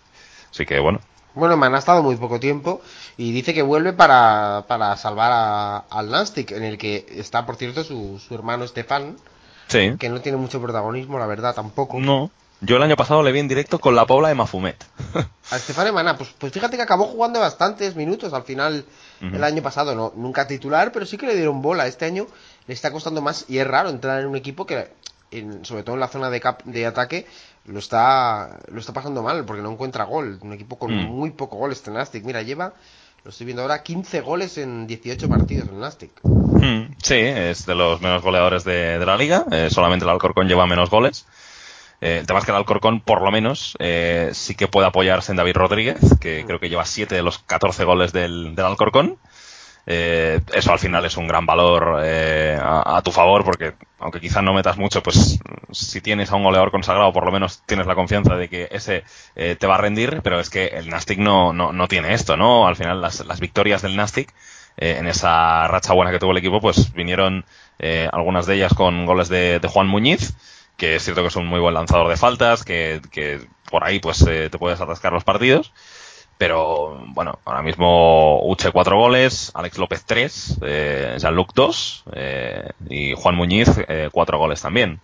[0.51, 1.01] así que bueno.
[1.35, 2.81] Bueno, Man ha estado muy poco tiempo
[3.17, 7.55] y dice que vuelve para, para salvar a- al Nastic, en el que está, por
[7.55, 9.17] cierto, su, su hermano Estefan,
[9.67, 9.95] Sí.
[9.97, 11.99] que no tiene mucho protagonismo, la verdad, tampoco.
[11.99, 12.29] No.
[12.61, 14.81] Yo el año pasado le vi en directo con la Pobla de Mafumet.
[15.51, 18.85] A Estefan Emana, pues, pues fíjate que acabó jugando bastantes minutos al final
[19.21, 21.87] el año pasado, no, nunca titular, pero sí que le dieron bola.
[21.87, 22.27] Este año
[22.67, 24.91] le está costando más y es raro entrar en un equipo que,
[25.31, 27.25] en- sobre todo en la zona de, cap- de ataque,
[27.65, 30.37] lo está, lo está pasando mal porque no encuentra gol.
[30.41, 31.07] Un equipo con Mm.
[31.09, 32.23] muy poco gol este Nastic.
[32.23, 32.73] Mira, lleva,
[33.23, 36.11] lo estoy viendo ahora, 15 goles en 18 partidos el Nastic.
[36.23, 39.45] Mm, sí, es de los menos goleadores de, de la liga.
[39.51, 41.25] Eh, solamente el Alcorcón lleva menos goles.
[42.01, 45.31] Eh, el tema es que el Alcorcón, por lo menos, eh, sí que puede apoyarse
[45.31, 49.17] en David Rodríguez, que creo que lleva 7 de los 14 goles del, del Alcorcón.
[49.85, 54.43] Eh, eso al final es un gran valor eh, a, tu favor, porque aunque quizás
[54.43, 55.39] no metas mucho, pues
[55.71, 59.03] si tienes a un goleador consagrado, por lo menos tienes la confianza de que ese
[59.35, 62.37] eh, te va a rendir, pero es que el Nastic no, no, no tiene esto,
[62.37, 62.67] ¿no?
[62.67, 64.33] Al final las, las victorias del Nastic
[64.77, 67.45] eh, en esa racha buena que tuvo el equipo, pues vinieron
[67.79, 70.33] eh, algunas de ellas con goles de, de Juan Muñiz,
[70.77, 73.99] que es cierto que es un muy buen lanzador de faltas, que, que por ahí
[73.99, 75.73] pues te puedes atascar los partidos.
[76.45, 83.13] Pero bueno, ahora mismo Uche cuatro goles, Alex López tres, eh, Jean-Luc dos eh, y
[83.13, 84.99] Juan Muñiz eh, cuatro goles también.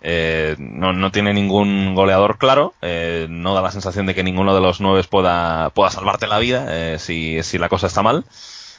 [0.00, 4.52] Eh, no, no tiene ningún goleador claro, eh, no da la sensación de que ninguno
[4.52, 8.24] de los nueve pueda, pueda salvarte la vida si, si la cosa está mal.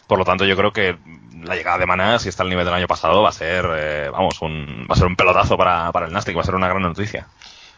[0.05, 0.97] Por lo tanto, yo creo que
[1.43, 4.09] la llegada de Maná, si está al nivel del año pasado, va a ser, eh,
[4.11, 6.67] vamos, un, va a ser un pelotazo para, para el Nastic, va a ser una
[6.67, 7.27] gran noticia.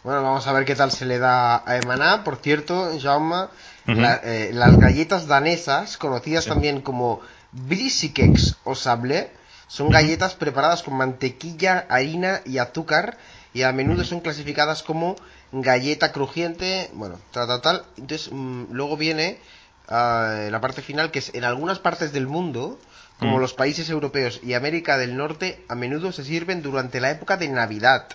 [0.03, 2.23] Bueno, vamos a ver qué tal se le da a Emaná.
[2.23, 3.47] Por cierto, Jaume,
[3.87, 6.49] La- eh, las galletas danesas, conocidas Sí.
[6.49, 7.21] también como
[7.53, 9.31] brisikex o sablé,
[9.67, 13.17] son galletas preparadas con mantequilla, harina y azúcar
[13.53, 15.15] y a menudo son clasificadas como
[15.51, 17.83] galleta crujiente, bueno, tal, tal, tal.
[17.97, 19.39] Entonces, mm, luego viene
[19.89, 22.77] ah, la parte final que es en algunas partes del mundo,
[23.19, 23.39] como Mm.
[23.41, 27.47] los países europeos y América del Norte, a menudo se sirven durante la época de
[27.47, 28.05] Navidad.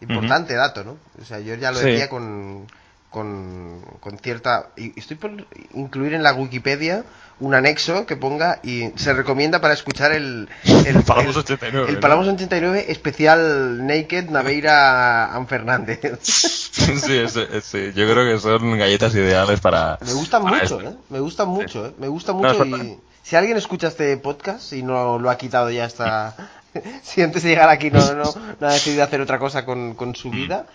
[0.00, 0.96] Importante dato, ¿no?
[1.20, 1.86] O sea, yo ya lo Sí.
[1.86, 2.68] decía con,
[3.10, 4.68] con, con cierta...
[4.76, 5.30] y Estoy por
[5.74, 7.04] incluir en la Wikipedia
[7.40, 10.48] un anexo que ponga y se recomienda para escuchar el...
[10.64, 12.00] El, Palamos el- 89, El ¿no?
[12.00, 16.00] Palamos 89 especial Naked Naveira An Fernández.
[16.22, 19.98] sí, es- es- sí, yo creo que son galletas ideales para.
[20.04, 20.80] Me gustan para mucho.
[20.80, 20.94] ¿eh?
[21.10, 21.92] Me gustan mucho, ¿eh?
[21.98, 22.98] Me gusta mucho y...
[23.22, 26.34] Si alguien escucha este podcast y no lo ha quitado ya hasta...
[27.02, 28.24] si antes de llegar aquí no, no,
[28.58, 30.14] no ha decidido hacer otra cosa con, con Mm.
[30.14, 30.66] su vida,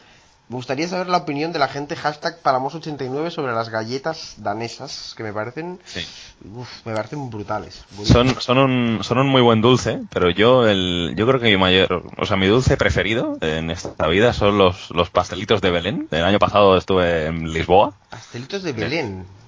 [0.50, 5.24] me gustaría saber la opinión de la gente hashtag Palamos89 sobre las galletas danesas, que
[5.24, 5.80] me parecen...
[5.86, 6.06] Sí.
[6.54, 7.86] uf, me parecen brutales.
[8.04, 11.58] Son, son, un, son un muy buen dulce, pero yo el, yo creo que mi
[11.58, 16.08] mayor, o sea, mi dulce preferido en esta vida son los, los pastelitos de Belén.
[16.12, 17.94] El año pasado estuve en Lisboa.
[18.10, 19.26] Pastelitos de Belén.
[19.26, 19.43] Sí,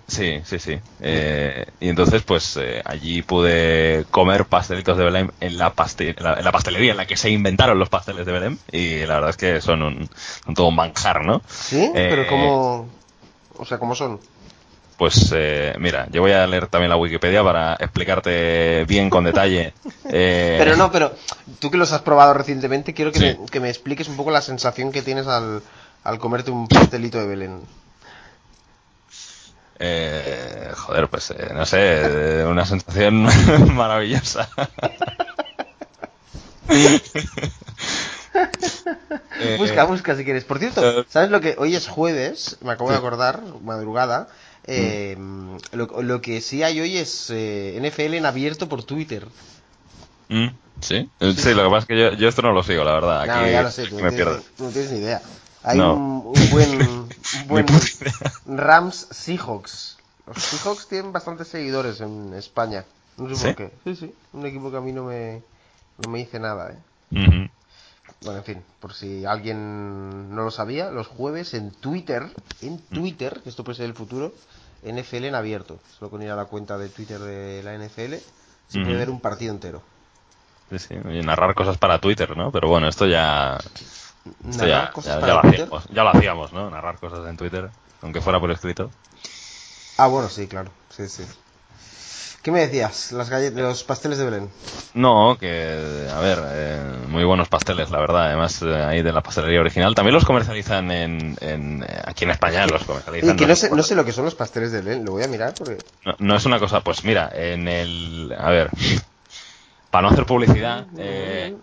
[0.46, 0.78] sí, sí.
[1.02, 6.24] Eh, y entonces, pues eh, allí pude comer pastelitos de Belén en la, paste- en
[6.24, 8.60] la, en la pastelería en la que se inventaron los pasteles de Belén.
[8.72, 10.10] Y la verdad es que son, un,
[10.46, 11.42] son todo un manjar, ¿no?
[11.48, 11.90] ¿Sí?
[11.96, 12.88] Eh, Pero como...
[13.58, 14.20] O sea, ¿cómo son?
[14.98, 19.74] Pues eh, mira, yo voy a leer también la Wikipedia para explicarte bien con detalle.
[20.10, 21.14] eh, Pero no, pero
[21.60, 23.26] tú que los has probado recientemente, quiero que, Sí.
[23.40, 25.62] me, que me expliques un poco la sensación que tienes al,
[26.04, 27.62] al comerte un pastelito de Belén.
[29.80, 31.78] Eh, joder, pues eh, no sé,
[32.42, 33.24] eh, una sensación
[33.76, 34.50] maravillosa.
[39.40, 40.44] Eh, Busca, busca si quieres.
[40.46, 41.56] Por cierto, eh, ¿sabes lo que?
[41.58, 44.28] Hoy es jueves, me acabo de acordar, madrugada.
[44.66, 45.18] Eh,
[45.74, 49.28] lo, lo que sí hay hoy es NFL en abierto por Twitter.
[50.30, 50.48] Mm,
[50.82, 51.10] ¿Sí?
[51.38, 53.22] Sí, lo que pasa es que yo, yo esto no lo sigo, la verdad.
[53.22, 54.32] Aquí No, ya lo sé, tú me no, pierdo.
[54.32, 55.22] tienes, tú no tienes ni idea.
[55.64, 55.94] Hay No.
[55.96, 56.72] un, un buen,
[57.42, 58.14] un buen puta idea.
[58.46, 59.98] Rams Seahawks.
[60.28, 62.86] Los Seahawks tienen bastantes seguidores en España.
[63.18, 63.46] No sé ¿Sí?
[63.48, 63.72] por qué.
[63.84, 64.16] Sí, sí.
[64.34, 65.42] Un equipo que a mí no me,
[66.04, 66.78] no me dice nada, ¿eh?
[68.22, 72.28] Bueno, en fin, por si alguien no lo sabía, los jueves en Twitter,
[72.62, 74.34] en Twitter, que esto puede ser el futuro,
[74.84, 75.80] NFL en abierto.
[75.98, 78.16] Solo con ir a la cuenta de Twitter de la NFL
[78.68, 79.82] se puede ver un partido entero.
[80.72, 80.96] Sí, sí.
[80.96, 82.52] Y narrar cosas para Twitter, ¿no?
[82.52, 83.60] Pero bueno, esto ya,
[84.26, 85.62] esto Narrar ya, cosas ya- para ya lo Twitter.
[85.62, 86.70] hacíamos, ya lo hacíamos, ¿no?
[86.70, 87.70] Narrar cosas en Twitter,
[88.02, 88.92] aunque fuera por escrito.
[89.98, 90.72] Ah, bueno, sí, claro.
[90.90, 91.24] Sí, sí.
[92.42, 93.12] ¿Qué me decías?
[93.12, 94.52] Las los pasteles de Belén.
[94.94, 98.26] No, que, a ver, eh, muy buenos pasteles, la verdad.
[98.28, 99.96] Además, eh, ahí de la pastelería original.
[99.96, 103.30] También los comercializan en, en, eh, aquí en España, los comercializan.
[103.32, 105.24] Oye, que no sé, no sé lo que son los pasteles de Belén, lo voy
[105.24, 105.80] a mirar porque...
[106.06, 108.36] No, no es una cosa, pues mira, en el.
[108.38, 108.70] A ver.
[109.90, 110.86] Para no hacer publicidad.
[111.00, 111.56] Eh,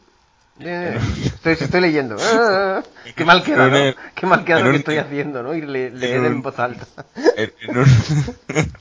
[0.60, 2.16] Eh, estoy, estoy leyendo.
[2.20, 2.82] Ah,
[3.16, 3.94] qué mal queda, ¿no?
[4.14, 5.54] Qué mal queda lo que un- estoy haciendo, ¿no?
[5.54, 6.86] Y le, leer en voz alta.
[7.36, 7.86] en, en un,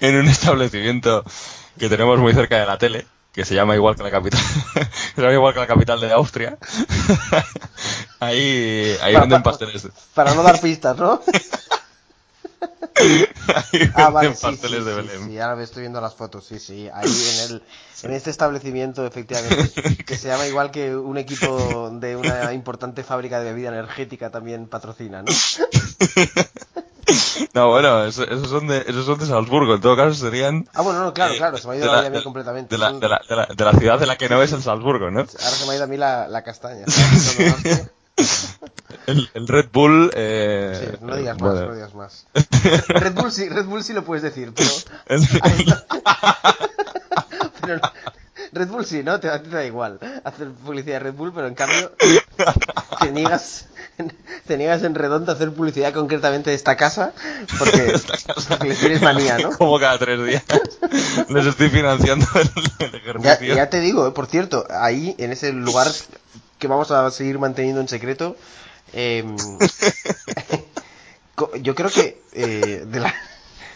[0.00, 1.24] en un establecimiento
[1.78, 4.40] que tenemos muy cerca de la tele, que se llama igual que la capital,
[5.14, 6.58] se llama igual que la capital de Austria.
[8.20, 9.88] ahí ahí Pa- venden pa- pasteles.
[10.14, 11.22] Para no dar pistas, ¿no?
[13.94, 15.26] Ah, vale, sí, sí, de sí, Belén.
[15.28, 17.62] sí, ahora me estoy viendo las fotos, sí, sí, ahí en el,
[18.02, 23.38] en este establecimiento, efectivamente, que se llama igual que un equipo de una importante fábrica
[23.40, 25.32] de bebida energética también patrocina, ¿no?
[27.54, 30.82] No, bueno, eso- esos son de esos son de Salzburgo, en todo caso serían Ah,
[30.82, 32.74] bueno, no, claro, eh, claro, se me ha ido la olla a mí de- completamente.
[32.74, 35.10] De la, de, la, de, la, la ciudad de la que no es el Salzburgo,
[35.10, 35.20] ¿no?
[35.20, 36.84] Ahora se me ha ido a mí la, la castaña.
[39.06, 40.10] El, el Red Bull.
[40.14, 42.26] Eh, Sí, no digas más, bueno, no digas más.
[42.88, 44.52] Red Bull sí, Red Bull sí lo puedes decir,
[47.60, 47.80] pero...
[48.52, 49.20] Red Bull sí, ¿no?
[49.20, 51.92] Te, a ti te da igual hacer publicidad de Red Bull, pero en cambio
[53.00, 53.66] te niegas,
[54.46, 57.12] te niegas en redondo a hacer publicidad concretamente de esta casa
[57.58, 57.92] porque,
[58.48, 59.50] porque les tienes manía, ¿no?
[59.50, 60.42] Como cada tres días.
[61.28, 62.50] Les estoy financiando el,
[62.86, 62.90] el
[63.22, 63.54] Ya, ejercicio.
[63.54, 65.88] ya te digo, eh, por cierto, ahí en ese lugar
[66.58, 68.34] que vamos a seguir manteniendo en secreto,
[68.92, 69.24] eh,
[71.62, 73.14] yo creo que eh, de la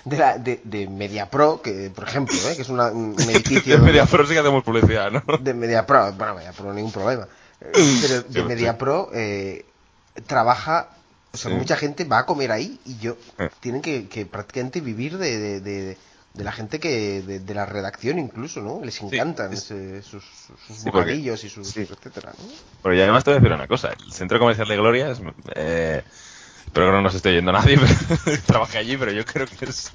[0.05, 3.93] de la de, de MediaPro, que por ejemplo, eh, que es una- un, edificio donde-
[3.93, 5.23] Mediapro sí que hacemos publicidad, ¿no?
[5.39, 7.29] de MediaPro, bueno, MediaPro ningún problema,
[7.61, 8.43] Eh, pero de sí.
[8.43, 9.65] MediaPro eh,
[10.27, 10.89] trabaja,
[11.33, 11.57] o sea, Sí.
[11.57, 13.49] mucha gente va a comer ahí y yo Eh.
[13.61, 15.97] tienen que, que prácticamente vivir de, de,
[16.35, 18.81] de- la gente que de, de la redacción incluso, ¿no?
[18.85, 21.81] Les encantan es- ese- sus, sus Sí, porque- bocadillos y sus sí.
[21.81, 22.45] etcétera, ¿no?
[22.83, 23.91] Pero y además te voy a decir una cosa.
[23.93, 25.21] El centro comercial de Gloria es...
[25.55, 26.03] Eh,
[26.65, 27.79] espero que no nos esté oyendo nadie,
[28.25, 29.93] pero trabajé allí, pero yo creo que es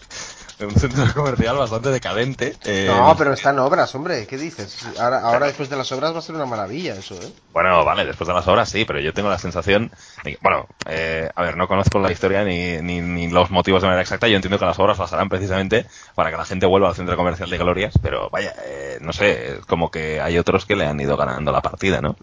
[0.65, 2.55] un centro comercial bastante decadente.
[2.65, 4.85] eh, No, pero están obras, hombre, ¿qué dices?
[4.99, 7.31] Ahora, ahora después de las obras va a ser una maravilla eso, ¿eh?
[7.53, 9.91] Bueno, vale, después de las obras sí, pero yo tengo la sensación.
[10.23, 13.87] de bueno, eh, a ver, no conozco la historia ni, ni, ni los motivos de
[13.87, 14.27] manera exacta.
[14.27, 15.85] Yo entiendo que las obras las harán precisamente
[16.15, 19.57] para que la gente vuelva al centro comercial de Glorias, pero vaya, eh, no sé,
[19.57, 22.15] es como que hay otros que le han ido ganando la partida, ¿no?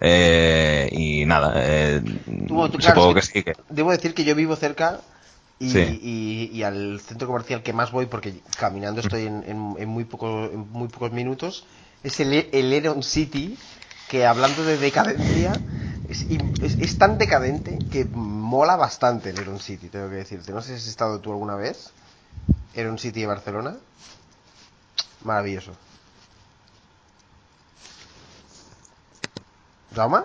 [0.00, 2.00] Eh, y nada, eh,
[2.48, 3.54] Tú- tú, claro, supongo que sí, que.
[3.68, 5.00] Debo decir que yo vivo cerca
[5.60, 5.78] y, Sí.
[6.02, 10.04] y- y al centro comercial que más voy, porque caminando estoy en, en- en muy,
[10.04, 11.64] poco, en muy pocos minutos,
[12.02, 13.56] es el, el Eron City,
[14.08, 15.52] que hablando de decadencia,
[16.08, 16.26] es-
[16.80, 20.50] es tan decadente que mola bastante el Eron City, tengo que decirte.
[20.50, 21.90] No sé si has estado tú alguna vez.
[22.74, 23.76] Eron City de Barcelona.
[25.22, 25.72] Maravilloso.
[29.94, 30.20] ¿Jaume?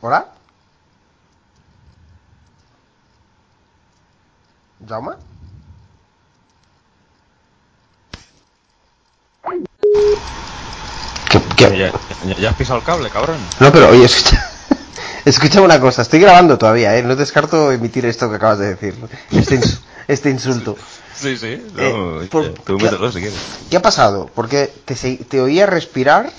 [0.00, 0.32] ¿Hola?
[4.88, 5.12] ¿Jaume?
[11.30, 11.78] ¿Qué, qué?
[11.78, 11.92] Ya,
[12.24, 13.48] ya- ya has pisado el cable, cabrón.
[13.60, 14.44] No, pero oye, escucha,
[15.24, 17.02] escucha una cosa, estoy grabando todavía, ¿eh?
[17.02, 18.94] No descarto emitir esto que acabas de decir,
[19.30, 20.76] este, ins- este insulto.
[21.14, 21.62] Sí, sí.
[21.72, 23.38] No, Eh, por- tú ¿qué- mételo si quieres.
[23.70, 24.30] ¿Qué ha pasado?
[24.34, 26.30] Porque te, te oía respirar,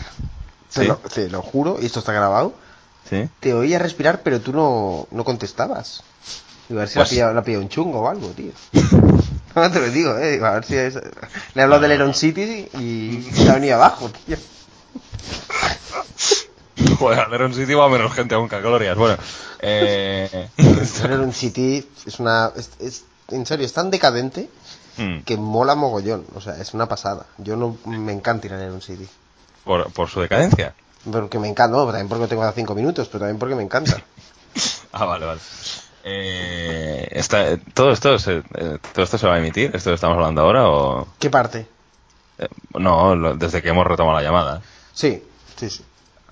[0.74, 0.88] te, Sí.
[0.88, 2.54] lo, te lo juro, y esto está grabado,
[3.10, 3.28] Sí.
[3.40, 6.04] te oía respirar, pero tú no, no contestabas.
[6.70, 8.52] A ver si Pues- la, ha pillado, la ha pillado un chungo o algo, tío.
[9.56, 10.40] No te lo digo, eh.
[10.44, 10.94] A ver si es...
[10.94, 11.02] Le
[11.56, 14.38] he hablado del Eron City y se ha venido abajo, tío.
[17.00, 18.96] Joder, al Leron City va menos gente aún que a Glorias.
[18.96, 19.18] Bueno,
[19.60, 20.50] eh...
[20.58, 22.52] El Eron City es una...
[22.56, 24.48] es- es- en serio, es tan decadente
[24.98, 26.24] hmm, que mola mogollón.
[26.36, 27.26] O sea, es una pasada.
[27.40, 29.08] Yo no me encanta ir a Eron City.
[29.66, 30.76] por, por su decadencia.
[31.12, 34.00] Porque me encanta, no, también porque tengo cinco minutos, pero también porque me encanta.
[34.94, 35.42] Ah, vale, vale.
[36.10, 39.72] Eh, está, ¿todo, esto se, eh, ¿Todo esto se va a emitir?
[39.74, 41.08] ¿Esto que estamos hablando ahora o...?
[41.20, 41.68] ¿Qué parte?
[42.38, 42.48] eh,
[42.80, 44.62] no, lo- desde que hemos retomado la llamada.
[44.94, 45.22] Sí,
[45.58, 45.84] sí, sí.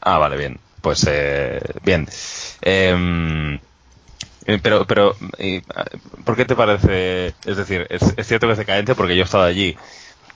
[0.01, 0.59] Ah, vale, bien.
[0.81, 2.07] Pues eh, bien.
[2.61, 3.55] Em,
[4.45, 5.15] eh, pero, pero,
[6.23, 7.33] ¿por qué te parece?
[7.43, 9.75] Es decir, es, es cierto que es decadente porque yo he estado allí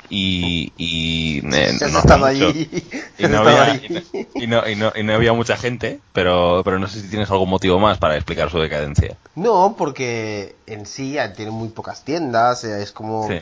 [0.09, 2.25] y, y eh, no mucho.
[2.25, 2.69] allí.
[3.17, 4.03] y no, había, allí.
[4.35, 7.29] y, no, y, no, y no había mucha gente, pero, pero no sé si tienes
[7.31, 9.15] algún motivo más para explicar su decadencia.
[9.35, 13.41] No, porque en sí ya tiene muy pocas tiendas, eh, es como Sí.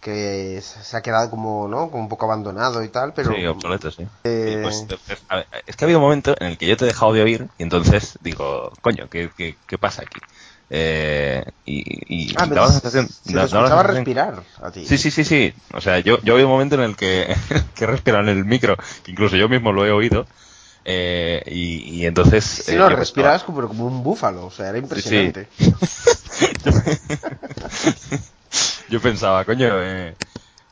[0.00, 1.90] que se ha quedado como, ¿no?
[1.90, 3.34] Como un poco abandonado y tal, pero...
[3.34, 4.06] Sí, obsoleto, sí.
[4.24, 6.88] Eh, pues, ver, es que ha habido un momento en el que yo te he
[6.88, 10.18] dejado de oír y entonces digo, coño, ¿qué, qué, qué pasa aquí?
[10.72, 13.68] Eh, y, y, Ah, y me daba la se sensación- te da- daba la escuchaba
[13.82, 14.86] sensación- respirar a ti.
[14.86, 15.52] Sí, sí, sí, sí.
[15.74, 17.34] O sea, yo, yo habido un momento en el que,
[17.74, 20.26] que he respirado en el micro, que incluso yo mismo lo he oído.
[20.84, 22.44] eh, y, y entonces.
[22.44, 25.48] Sí, eh, no, respirabas como, como un búfalo, o sea, era impresionante.
[28.88, 30.14] Yo pensaba, coño, eh,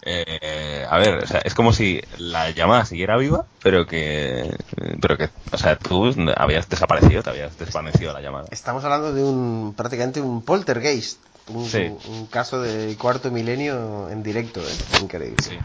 [0.03, 4.55] eh, a ver, o sea, es como si la llamada siguiera viva, pero que,
[5.01, 8.47] pero que, o sea, tú habías desaparecido, te habías desvanecido la llamada.
[8.51, 11.19] Estamos hablando de un prácticamente un poltergeist,
[11.49, 11.91] un, Sí.
[12.09, 15.01] un caso de cuarto milenio en directo, ¿eh?
[15.03, 15.37] Increíble.
[15.43, 15.59] Sí.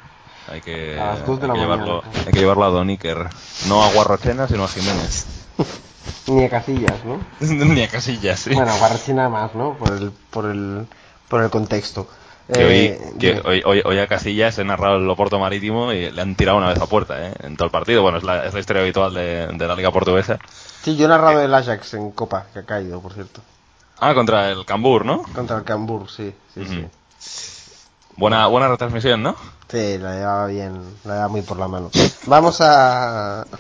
[0.49, 3.29] Hay que, hay llevarlo, hay que llevarlo a Don Iker.
[3.67, 5.25] No a Guarrochena, sino a Jiménez.
[6.27, 7.19] Ni a Casillas, ¿no?
[7.39, 8.53] Ni a Casillas, sí.
[8.53, 9.77] Bueno, Guarrachina más, ¿no?
[9.77, 10.86] Por el, por el,
[11.29, 12.07] por el contexto.
[12.51, 13.41] Que, Eh, hoy, que dime.
[13.45, 16.69] hoy, hoy, hoy a Casillas he narrado el Oporto Marítimo y le han tirado una
[16.69, 17.33] vez a puerta, ¿eh?
[17.41, 18.01] En todo el partido.
[18.01, 20.39] Bueno, es la, es la historia habitual de, de la Liga Portuguesa.
[20.83, 23.41] Sí, yo he narrado el Ajax en Copa, que ha caído, por cierto.
[23.99, 25.23] Ah, contra el Cambur, ¿no?
[25.33, 26.79] Contra el Cambur, sí, sí, sí.
[26.79, 26.89] Ujú.
[28.17, 29.35] Buena, buena retransmisión, ¿no?
[29.69, 30.73] Sí, la llevaba bien,
[31.05, 31.89] la llevaba muy por la mano.
[32.25, 33.45] Vamos a...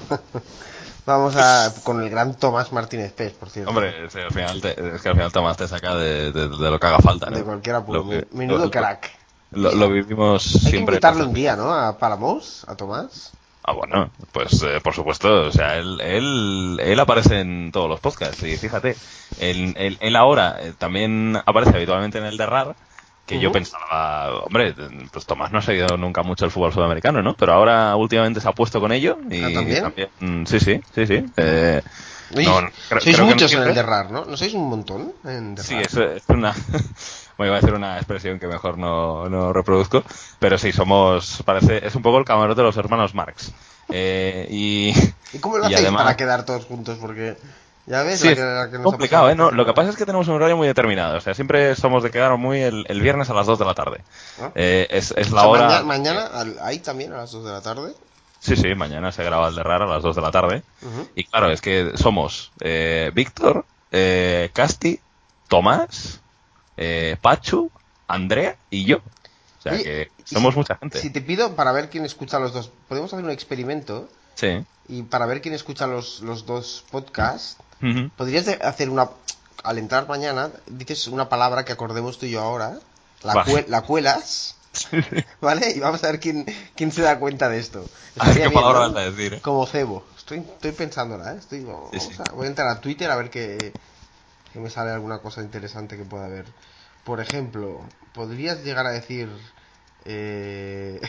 [1.05, 1.73] Vamos a...
[1.83, 3.69] con el gran Tomás Martínez Pérez, por cierto.
[3.69, 6.71] Hombre, es, al final te- es que al final Tomás te saca de, de- de
[6.71, 7.35] lo que haga falta, ¿no?
[7.37, 8.07] De cualquier apuro.
[8.07, 9.11] Que- Menudo lo- crack.
[9.51, 10.95] Lo, lo vivimos Hay que siempre.
[10.95, 11.71] invitarlo un día, ¿no?
[11.73, 13.31] A Palamos, a Tomás.
[13.65, 17.99] Ah, bueno, pues eh, por supuesto, o sea, él, él, él aparece en todos los
[18.01, 18.97] podcasts y fíjate,
[19.39, 22.75] él, él, él ahora eh, también aparece habitualmente en el de RAR,
[23.25, 24.75] que yo pensaba, hombre,
[25.11, 27.35] pues Tomás no ha seguido nunca mucho el fútbol sudamericano, ¿no?
[27.35, 30.09] Pero ahora últimamente se ha puesto con ello y Ah, ¿también?
[30.19, 31.23] mm, sí, sí, sí, sí.
[31.37, 31.81] eh,
[32.35, 32.55] Oye, no,
[32.89, 34.25] creo- sois creo que no muchos en el de RAR, ¿no?
[34.25, 35.85] ¿No sois un montón en Sí, Derrar?
[35.87, 36.53] es, es una.
[37.35, 40.03] Bueno, iba a decir una expresión que mejor no, no reproduzco,
[40.37, 41.41] pero sí, somos.
[41.43, 41.83] Parece.
[41.85, 43.51] Es un poco el camarote de los hermanos Marx.
[43.89, 44.93] Eh, y.
[45.35, 46.99] ¿Y cómo lo y hacéis además- para quedar todos juntos?
[47.01, 47.35] Porque,
[47.85, 49.35] ya ves, Sí, la es que, la que nos ha complicado, ¿eh?
[49.35, 51.17] No, lo que pasa es que tenemos un horario muy determinado.
[51.17, 53.73] O sea, siempre somos de quedar muy el, el viernes a las 2 de la
[53.73, 54.01] tarde.
[54.41, 54.51] ¿Ah?
[54.55, 55.67] Eh, es, es O la sea, hora.
[55.67, 57.93] maña- mañana, al- ahí también a las 2 de la tarde.
[58.39, 60.63] Sí, sí, mañana se graba el de Rara a las 2 de la tarde.
[61.15, 64.99] Y claro, es que somos eh, Víctor, eh, Casti,
[65.47, 66.19] Tomás,
[66.77, 67.71] eh, Pachu,
[68.07, 68.97] Andrea y yo.
[68.97, 70.99] O sea Oye, que somos si- mucha gente.
[70.99, 74.63] Si te pido para ver quién escucha los dos, podemos hacer un experimento Sí.
[74.89, 77.57] y para ver quién escucha los, los dos podcasts,
[78.15, 79.09] Podrías hacer una.
[79.63, 82.79] Al entrar mañana, dices una palabra que acordemos tú y yo ahora,
[83.23, 84.55] la, cue- la cuelas,
[85.39, 85.71] ¿vale?
[85.71, 87.85] Y vamos a ver quién, quién se da cuenta de esto.
[88.19, 88.93] A ver qué bien, palabra ¿no?
[88.93, 89.35] vas a decir.
[89.35, 89.41] ¿eh?
[89.41, 90.05] Como cebo.
[90.17, 91.37] Estoy, estoy pensándola, ¿eh?
[91.39, 92.15] Estoy, vamos Sí, sí.
[92.19, 93.71] a- voy a entrar a Twitter a ver que,
[94.51, 96.45] que me sale alguna cosa interesante que pueda haber.
[97.05, 97.79] Por ejemplo,
[98.13, 99.29] podrías llegar a decir...
[100.05, 100.99] Eh...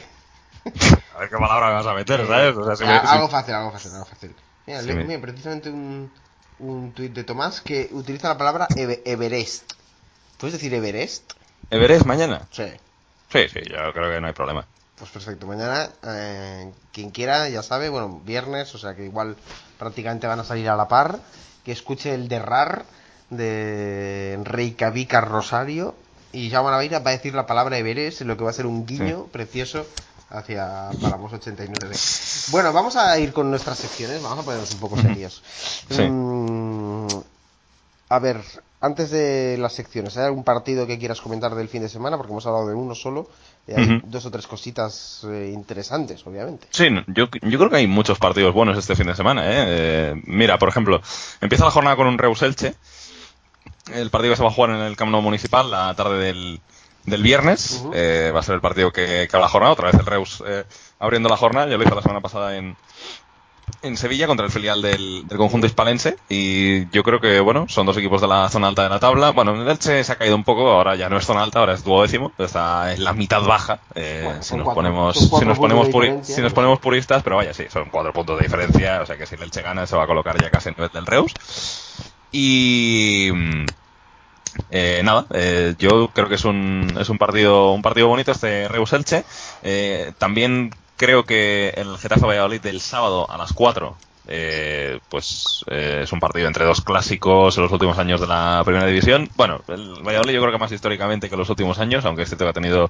[1.14, 2.56] A ver qué palabra me vas a meter, ¿sabes?
[2.56, 4.34] O sea, si Ah, me- Algo fácil, algo fácil, algo fácil.
[4.66, 6.10] Mira, Sí, le- me- mira, precisamente un,
[6.58, 9.72] un tuit de Tomás que utiliza la palabra Eve- Everest.
[10.38, 11.32] ¿Puedes decir Everest?
[11.70, 12.46] ¿Everest mañana?
[12.50, 12.64] Sí.
[13.32, 14.66] Sí, sí, yo creo que no hay problema.
[14.96, 19.36] Pues perfecto, mañana eh, quien quiera, ya sabe, bueno, viernes, o sea que igual
[19.78, 21.18] prácticamente van a salir a la par,
[21.64, 22.84] que escuche el de RAR
[23.30, 25.96] de Reykjavik a Rosario
[26.32, 28.54] y ya van a ir, va a decir la palabra Everest, lo que va a
[28.54, 29.84] ser un guiño precioso
[30.30, 31.96] hacia Paramos 89.
[32.50, 35.42] Bueno, vamos a ir con nuestras secciones, vamos a ponernos un poco serios.
[35.90, 36.02] Sí.
[36.02, 37.08] Mm,
[38.08, 38.40] a ver,
[38.80, 42.18] antes de las secciones, ¿hay algún partido que quieras comentar del fin de semana?
[42.18, 43.28] Porque hemos hablado de uno solo.
[43.66, 46.66] y hay dos o tres cositas eh, interesantes, obviamente.
[46.70, 49.46] Sí, yo, yo creo que hay muchos partidos buenos este fin de semana.
[49.46, 49.64] ¿eh?
[49.66, 51.00] Eh, mira, por ejemplo,
[51.40, 52.74] empieza la jornada con un Reus Elche.
[53.90, 56.60] El partido que se va a jugar en el Camp Nou Municipal la tarde del,
[57.06, 57.84] del viernes.
[57.94, 59.72] Eh, va a ser el partido que, que abre la jornada.
[59.72, 60.64] Otra vez el Reus eh,
[60.98, 61.66] abriendo la jornada.
[61.68, 62.76] Ya lo hizo la semana pasada en,
[63.82, 66.16] en Sevilla contra el filial del, del conjunto hispalense.
[66.28, 69.30] Y yo creo que, bueno, son dos equipos de la zona alta de la tabla.
[69.32, 70.70] Bueno, el Elche se ha caído un poco.
[70.70, 72.32] Ahora ya no es zona alta, ahora es duodécimo.
[72.38, 73.80] Está en la mitad baja.
[73.94, 75.58] Eh, Bueno, si nos cuatro- ponemos, si nos
[76.22, 79.00] si nos puristas, pero vaya, sí, son cuatro puntos de diferencia.
[79.02, 80.90] O sea que si el Elche gana se va a colocar ya casi en nivel
[80.92, 81.32] del Reus.
[82.32, 83.30] Y,
[84.70, 88.68] Eh, nada, eh, yo creo que es un, es un partido un partido bonito este
[88.68, 89.24] Reus Elche.
[89.62, 93.96] Eh, también creo que el Getafe Valladolid del sábado a las 4
[94.26, 98.62] eh, pues eh, es un partido entre dos clásicos en los últimos años de la
[98.64, 99.28] primera división.
[99.36, 102.52] Bueno, el Valladolid yo creo que más históricamente que los últimos años, aunque este ha
[102.52, 102.88] tenido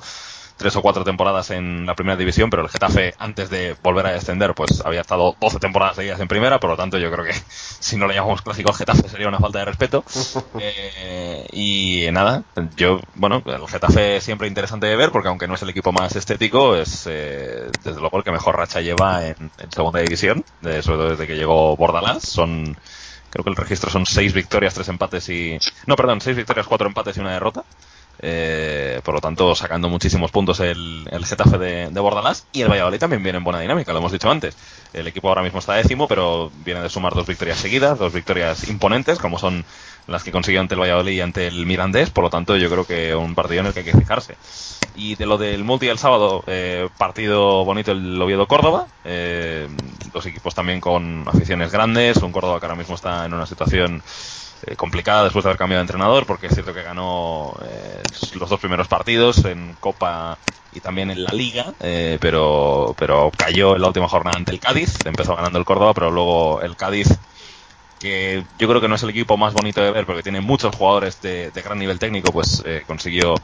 [0.56, 4.12] tres o cuatro temporadas en la primera división, pero el Getafe antes de volver a
[4.12, 7.32] descender pues había estado 12 temporadas seguidas en primera, por lo tanto yo creo que
[7.80, 10.04] si no le llamamos clásico al Getafe sería una falta de respeto.
[10.60, 12.44] Eh, y nada,
[12.76, 16.14] yo, bueno, el Getafe siempre interesante de ver porque aunque no es el equipo más
[16.16, 20.82] estético, es eh, desde luego el que mejor racha lleva en, en segunda división, de,
[20.82, 22.76] sobre todo desde que llegó Bordalás, son
[23.34, 25.58] creo que el registro son seis victorias, tres empates y...
[25.86, 27.64] No, perdón, seis victorias, cuatro empates y una derrota.
[28.20, 32.98] Eh, por lo tanto, sacando muchísimos puntos el, el Getafe de, de, y el Valladolid
[32.98, 34.56] también viene en buena dinámica, lo hemos dicho antes.
[34.92, 38.68] El equipo ahora mismo está décimo, pero viene de sumar dos victorias seguidas, dos victorias
[38.68, 39.64] imponentes, como son
[40.06, 42.86] las que consiguió ante el Valladolid y ante el Mirandés, por lo tanto yo creo
[42.86, 44.36] que un partido en el que hay que fijarse.
[44.96, 49.66] Y de lo del multi el sábado, eh, partido bonito el Oviedo-Córdoba, eh,
[50.12, 54.02] dos equipos también con aficiones grandes, un Córdoba que ahora mismo está en una situación
[54.66, 58.02] eh, complicada después de haber cambiado de entrenador, porque es cierto que ganó eh,
[58.34, 60.38] los dos primeros partidos en Copa
[60.72, 64.60] y también en la Liga, eh, pero, pero cayó en la última jornada ante el
[64.60, 67.08] Cádiz, empezó ganando el Córdoba, pero luego el Cádiz,
[68.04, 70.76] que yo creo que no es el equipo más bonito de ver, porque tiene muchos
[70.76, 73.34] jugadores de, gran nivel técnico, pues eh, consiguió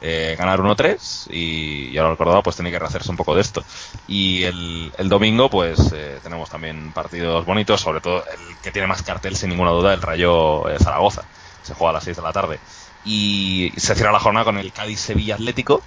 [0.00, 3.64] eh, ganar 1-3 y, y, ahora Córdoba pues tiene que rehacerse un poco de esto.
[4.06, 9.02] Y el, domingo pues eh, tenemos también partidos bonitos, sobre todo el que tiene más
[9.02, 11.24] cartel sin ninguna duda, el Rayo Zaragoza.
[11.64, 12.60] Se juega a las 6 de la tarde.
[13.04, 15.82] Y se cierra la jornada con el Cádiz-Sevilla Atlético,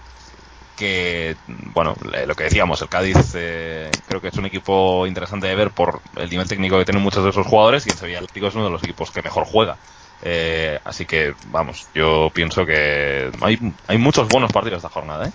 [0.80, 1.36] que,
[1.74, 5.72] bueno, lo que decíamos, el Cádiz eh, creo que es un equipo interesante de ver
[5.72, 8.56] por el nivel técnico que tienen muchos de esos jugadores y el Sevilla Atlético es
[8.56, 9.78] uno de los equipos que mejor juega.
[10.22, 15.32] Eh, así que, vamos, yo pienso que hay, hay muchos buenos partidos esta jornada, ¿eh?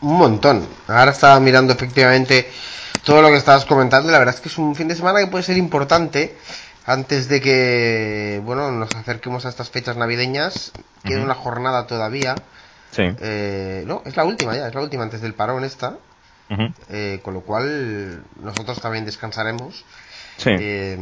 [0.00, 0.66] Un montón.
[0.88, 2.50] Ahora estaba mirando efectivamente
[3.04, 5.20] todo lo que estabas comentando y la verdad es que es un fin de semana
[5.20, 6.36] que puede ser importante
[6.86, 10.72] antes de que, bueno, nos acerquemos a estas fechas navideñas.
[11.04, 11.24] Queda uh -huh.
[11.24, 12.34] una jornada todavía.
[12.90, 13.02] Sí.
[13.20, 15.96] Eh, no, es la última ya, es la última antes del parón esta.
[16.50, 16.74] Uh -huh.
[16.88, 19.84] eh, con lo cual nosotros también descansaremos.
[20.36, 20.50] Sí.
[20.58, 20.96] Eh,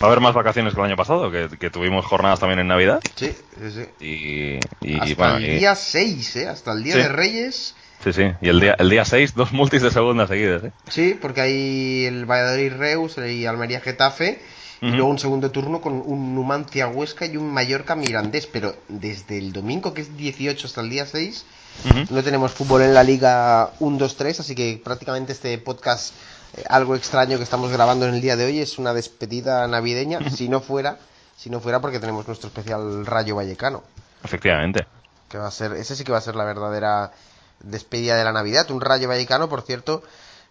[0.00, 2.68] Va a haber más vacaciones que el año pasado, que, que tuvimos jornadas también en
[2.68, 3.00] Navidad.
[3.16, 4.60] Sí, sí, sí.
[4.80, 6.48] Y, y hasta bueno, el y- día 6, ¿eh?
[6.48, 7.00] Hasta el día Sí.
[7.00, 7.74] de Reyes.
[8.04, 8.22] sí, sí.
[8.40, 10.72] Y el día, el día 6, dos multis de segunda seguidas, ¿eh?
[10.88, 14.40] Sí, porque hay el Valladolid Reus y Almería Getafe.
[14.80, 18.46] Y luego un segundo turno con un Numancia Huesca y un Mallorca Mirandés.
[18.46, 21.44] Pero desde el domingo, que es 18 hasta el día 6,
[21.90, 22.14] Ujú.
[22.14, 24.40] no tenemos fútbol en la Liga 1-2-3.
[24.40, 26.14] Así que prácticamente este podcast,
[26.56, 30.20] eh, algo extraño que estamos grabando en el día de hoy, es una despedida navideña.
[30.30, 30.98] Si no fuera,
[31.36, 33.82] si no fuera porque tenemos nuestro especial Rayo Vallecano.
[34.22, 34.86] Efectivamente.
[35.28, 37.12] Que va a ser, ese sí que va a ser la verdadera
[37.60, 38.70] despedida de la Navidad.
[38.70, 40.02] Un Rayo Vallecano, por cierto,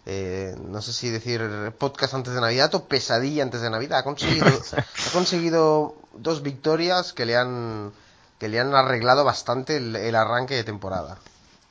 [0.10, 1.42] eh, no sé si decir
[1.78, 4.00] podcast antes de Navidad o pesadilla antes de Navidad.
[4.00, 4.48] Ha conseguido,
[4.78, 7.92] ha conseguido dos victorias que le han
[8.40, 11.18] que le han arreglado bastante el, el arranque de temporada.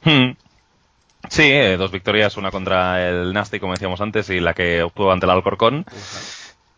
[0.05, 0.33] Hmm.
[1.31, 5.13] Sí, eh, dos victorias, una contra el Nasty, como decíamos antes, y la que obtuvo
[5.13, 5.87] ante el Alcorcón.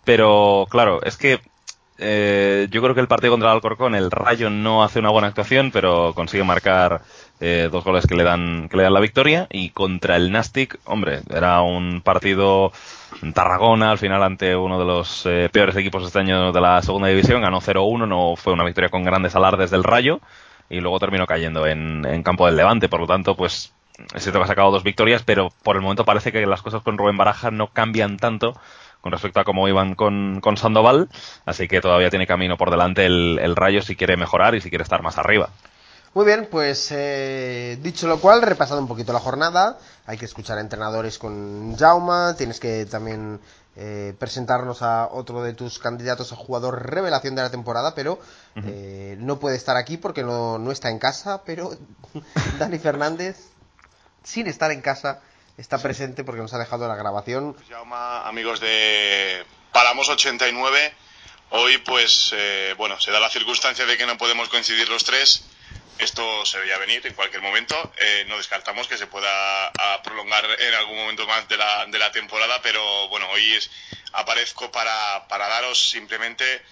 [0.05, 1.41] Pero claro, es que
[1.99, 5.29] eh, yo creo que el partido contra el Alcorcón, el Rayo no hace una buena
[5.29, 7.03] actuación, pero consigue marcar
[7.41, 9.47] eh, dos goles que le dan que le dan la victoria.
[9.51, 12.72] Y contra el Nastic, hombre, era un partido
[13.22, 16.82] en Tarragona, al final ante uno de los eh, peores equipos este año de la
[16.82, 20.20] segunda división, ganó 0-1, no fue una victoria con grandes alardes del Rayo,
[20.68, 22.89] y luego terminó cayendo en, en campo del Levante.
[22.89, 23.72] Por lo tanto, pues
[24.14, 26.82] es cierto que ha sacado dos victorias, pero por el momento parece que las cosas
[26.82, 28.55] con Rubén Baraja no cambian tanto
[29.01, 31.09] con respecto a cómo iban con, con Sandoval,
[31.47, 34.70] así que todavía tiene camino por delante el, el Rayo si quiere mejorar y si
[34.70, 35.51] quiere estar más arriba.
[36.15, 40.59] Muy bien, pues eh, dicho lo cual, repasado un poquito la jornada, hay que escuchar
[40.59, 43.41] a entrenadores con Jauma, tienes que también
[43.77, 48.19] eh, presentarnos a otro de tus candidatos a jugador revelación de la temporada, pero
[48.57, 51.71] eh, no puede estar aquí porque no, no está en casa, pero
[52.59, 53.37] Dani Fernández,
[54.25, 55.21] sin estar en casa,
[55.59, 57.55] está presente porque nos ha dejado la grabación.
[57.69, 60.95] Jauma, amigos de Palamos 89.
[61.51, 65.45] Hoy, pues, eh, bueno, se da la circunstancia de que no podemos coincidir los tres.
[65.99, 67.93] Esto se veía venir en cualquier momento.
[67.99, 71.99] Eh, no descartamos que se pueda a, prolongar en algún momento más de la, de
[71.99, 73.69] la temporada, pero bueno, hoy es,
[74.13, 76.63] aparezco para, para daros simplemente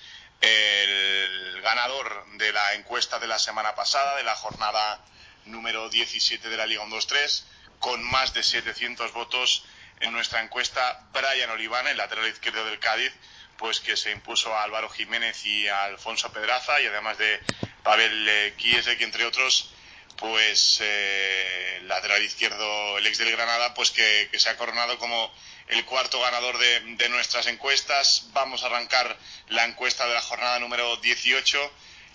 [0.40, 5.04] el ganador de la encuesta de la semana pasada, de la jornada
[5.46, 7.42] número 17 de la Liga 1-2-3,
[7.80, 9.64] con más de 700 votos
[10.00, 13.12] en nuestra encuesta, Brian Oliván, el lateral izquierdo del Cádiz,
[13.56, 17.40] pues que se impuso a Álvaro Jiménez y a Alfonso Pedraza, y además de
[17.86, 19.70] Pavel Kiesek, entre otros,
[20.16, 25.32] pues eh, lateral izquierdo, el ex del Granada, pues que, se ha coronado como
[25.68, 28.26] el cuarto ganador de, de, nuestras encuestas.
[28.32, 29.16] Vamos a arrancar
[29.50, 31.72] la encuesta de la jornada número 18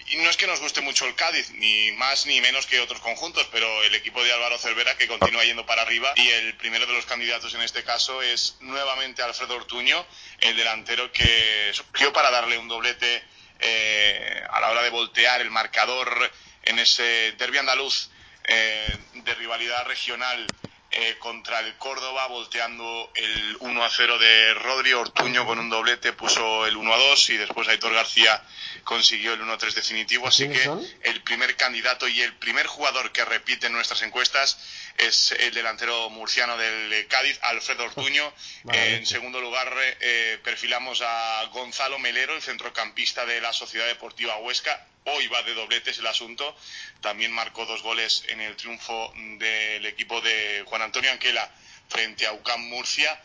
[0.09, 2.99] y no es que nos guste mucho el Cádiz, ni más ni menos que otros
[2.99, 6.85] conjuntos, pero el equipo de Álvaro Cervera que continúa yendo para arriba y el primero
[6.85, 10.05] de los candidatos en este caso es nuevamente Alfredo Ortuño,
[10.41, 13.23] el delantero que surgió para darle un doblete
[13.61, 16.31] eh, a la hora de voltear el marcador
[16.63, 18.09] en ese derbi andaluz
[18.43, 20.51] eh, de rivalidad regional
[20.93, 26.11] eh, contra el Córdoba, volteando el 1 a 0 de Rodri Ortuño con un doblete,
[26.11, 28.43] puso el 1 a 2 y después Aitor García
[28.83, 30.27] consiguió el 1 a 3 definitivo.
[30.27, 30.69] Así que
[31.03, 34.57] el primer candidato y el primer jugador que repite en nuestras encuestas
[34.97, 38.33] es el delantero murciano del Cádiz, Alfredo Ortuño.
[38.73, 44.85] en segundo lugar, eh, perfilamos a Gonzalo Melero, el centrocampista de la Sociedad Deportiva Huesca
[45.05, 46.55] hoy va de dobletes el asunto.
[47.01, 51.49] También marcó dos goles en el triunfo del equipo de Juan Antonio Anquela
[51.89, 53.19] frente a UCAM Murcia.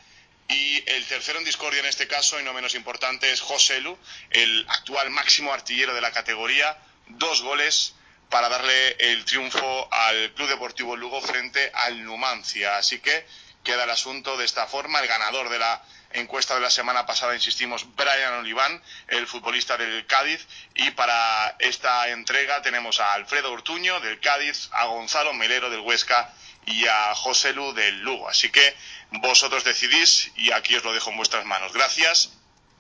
[0.48, 3.98] Y el tercero en discordia en este caso, y no menos importante, es José Lu,
[4.30, 6.78] el actual máximo artillero de la categoría.
[7.08, 7.94] Dos goles
[8.30, 12.76] para darle el triunfo al Club Deportivo Lugo frente al Numancia.
[12.76, 13.26] Así que
[13.66, 15.00] queda el asunto de esta forma.
[15.00, 20.06] El ganador de la encuesta de la semana pasada, insistimos, Brian Oliván, el futbolista del
[20.06, 20.46] Cádiz.
[20.76, 26.32] Y para esta entrega tenemos a Alfredo Ortuño del Cádiz, a Gonzalo Melero del Huesca
[26.64, 28.28] y a José Lu del Lugo.
[28.28, 28.74] Así que
[29.20, 31.72] vosotros decidís y aquí os lo dejo en vuestras manos.
[31.72, 32.30] Gracias.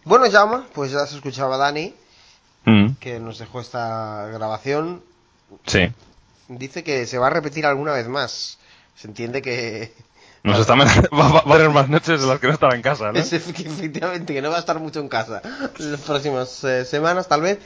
[0.04, 1.92] Bueno, llama, pues ya se escuchaba Dani,
[2.64, 2.94] mm.
[3.00, 5.02] que nos dejó esta grabación.
[5.66, 5.92] Sí.
[6.46, 8.58] Dice que se va a repetir alguna vez más.
[8.94, 9.92] Se entiende que
[10.46, 13.18] nos está va, a tener más noches de las que no estaba en casa, ¿no?
[13.18, 15.42] efectivamente, que no va a estar mucho en casa
[15.78, 17.58] las próximas eh, semanas, tal vez.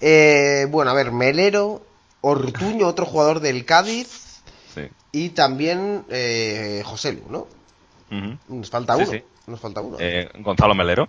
[0.00, 1.82] Eh, bueno, a ver, Melero,
[2.20, 4.40] Ortuño, otro jugador del Cádiz.
[4.72, 4.82] Sí.
[5.10, 7.46] Y también eh, José Lu, ¿no?
[8.48, 9.10] Nos falta uno.
[9.46, 9.96] Nos falta uno.
[9.98, 11.08] Eh, Gonzalo Melero.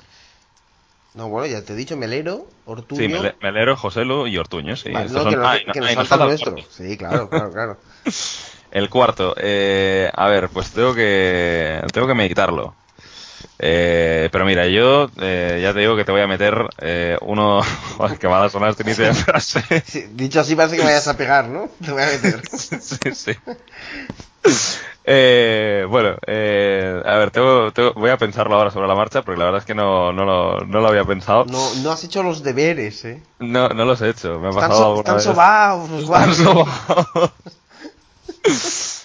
[1.14, 3.22] No, bueno, ya te he dicho Melero, Ortuño.
[3.22, 4.90] Sí, Melero, José Lu y Ortuño, sí.
[4.90, 6.56] no, que, nos, que nos falta nuestro.
[6.70, 7.78] Sí, claro, claro, claro.
[8.72, 12.76] El cuarto, eh, a ver, pues tengo que tengo que meditarlo.
[13.58, 17.62] Eh, pero mira, yo eh, ya te digo que te voy a meter eh, uno
[18.20, 19.84] que va a sonar este inicio de frase.
[20.14, 21.70] dicho así parece que me vayas a pegar, ¿no?
[21.86, 22.42] Te voy a meter.
[22.50, 23.32] sí, sí.
[25.04, 29.46] Eh, bueno, eh, a ver, tengo, voy a pensarlo ahora sobre la marcha porque la
[29.46, 31.46] verdad es que no, no, lo, no lo había pensado.
[31.46, 33.22] No, no has hecho los deberes, ¿eh?
[33.40, 34.40] No, no los he hecho.
[34.40, 36.10] Me ha pasado so, están sobados los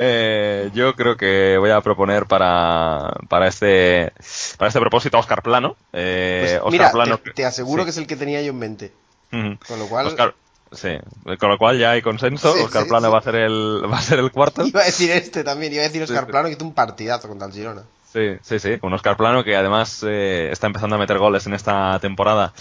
[0.00, 4.12] Eh, yo creo que voy a proponer para, para este
[4.56, 5.74] para este propósito a Oscar Plano.
[5.92, 8.92] Eh, pues mira, Plano, te, aseguro que es el que tenía yo en mente.
[9.28, 10.34] Con lo cual.
[10.70, 10.90] sí,
[11.40, 12.52] con lo cual ya hay consenso.
[12.64, 14.64] Oscar Plano va a ser el va a ser el cuarto.
[14.64, 15.72] Iba a decir este también.
[15.72, 17.82] Iba a decir Oscar Plano que hizo un partidazo contra el Girona.
[18.12, 18.78] Sí, sí, sí.
[18.78, 22.52] Con Oscar Plano que además eh, está empezando a meter goles en esta temporada.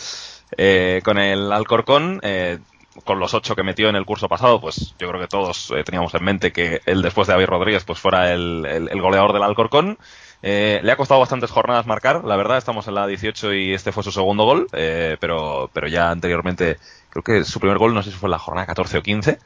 [0.58, 2.60] Eh, con el Alcorcón, eh,
[3.04, 5.84] con los ocho que metió en el curso pasado, pues yo creo que todos eh,
[5.84, 9.44] teníamos en mente que él después de David Rodríguez pues fuera el, el, goleador del
[9.44, 9.98] Alcorcón.
[10.44, 13.92] Eh, le ha costado bastantes jornadas marcar, la verdad, estamos en la 18 y este
[13.92, 16.78] fue su segundo gol, eh, pero, pero ya anteriormente
[17.10, 19.40] creo que su primer gol no sé si fue en la jornada 14 o 15,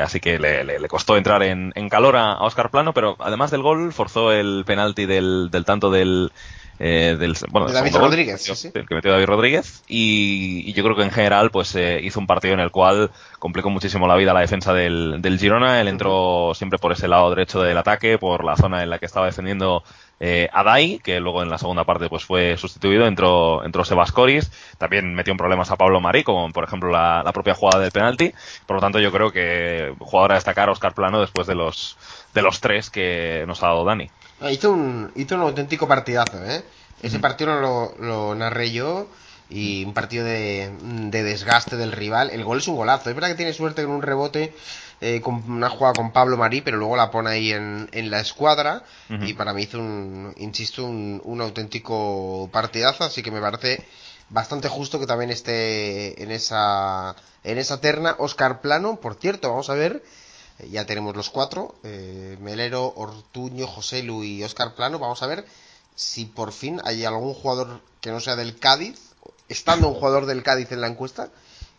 [0.00, 3.62] así que le, le, costó entrar en, en calor a, Oscar Plano, pero además del
[3.62, 6.30] gol forzó el penalti del, del tanto del
[6.78, 11.04] eh, del bueno, de David Rodríguez, el que metió David Rodríguez y, yo creo que
[11.04, 14.40] en general pues eh, hizo un partido en el cual complicó muchísimo la vida la
[14.40, 18.56] defensa del, del Girona, él entró siempre por ese lado derecho del ataque, por la
[18.56, 19.84] zona en la que estaba defendiendo
[20.18, 24.50] eh, Adai, que luego en la segunda parte pues fue sustituido, entró, entró Sebas Coris,
[24.78, 27.92] también metió en problemas a Pablo Marí, como por ejemplo la, la propia jugada del
[27.92, 28.32] penalti,
[28.66, 31.96] por lo tanto yo creo que jugador a destacar Oscar Plano después de los,
[32.32, 34.10] de los tres que nos ha dado Dani.
[34.44, 36.62] Ah, hizo un, hizo un auténtico partidazo, ¿eh?
[37.02, 39.08] Ese partido lo, lo narré yo
[39.48, 40.70] y un partido de,
[41.10, 42.28] de, desgaste del rival.
[42.28, 43.08] El gol es un golazo.
[43.08, 44.54] Es verdad que tiene suerte con un rebote,
[45.00, 48.20] eh, con una jugada con Pablo Marí, pero luego la pone ahí en, en la
[48.20, 48.84] escuadra.
[49.08, 53.04] Y para mí hizo un, insisto, un, un, auténtico partidazo.
[53.04, 53.82] Así que me parece
[54.28, 58.14] bastante justo que también esté en esa, en esa terna.
[58.18, 60.02] Oscar Plano, por cierto, vamos a ver
[60.70, 64.98] ya tenemos los cuatro, eh, Melero, Ortuño, José Lu y Oscar Plano.
[64.98, 65.44] Vamos a ver
[65.94, 68.98] si por fin hay algún jugador que no sea del Cádiz,
[69.48, 71.30] estando un jugador del Cádiz en la encuesta,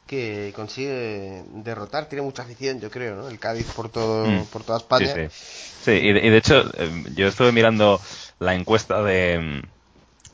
[0.08, 2.08] que consigue derrotar.
[2.10, 3.28] Tiene mucha afición, yo creo, ¿no?
[3.28, 4.46] El Cádiz por todo, mm.
[4.46, 5.14] por toda España.
[5.14, 5.36] Sí,
[5.84, 5.92] sí.
[5.92, 8.00] y, de, hecho, eh, yo estuve mirando
[8.40, 9.64] la encuesta de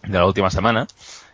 [0.04, 0.88] de la última semana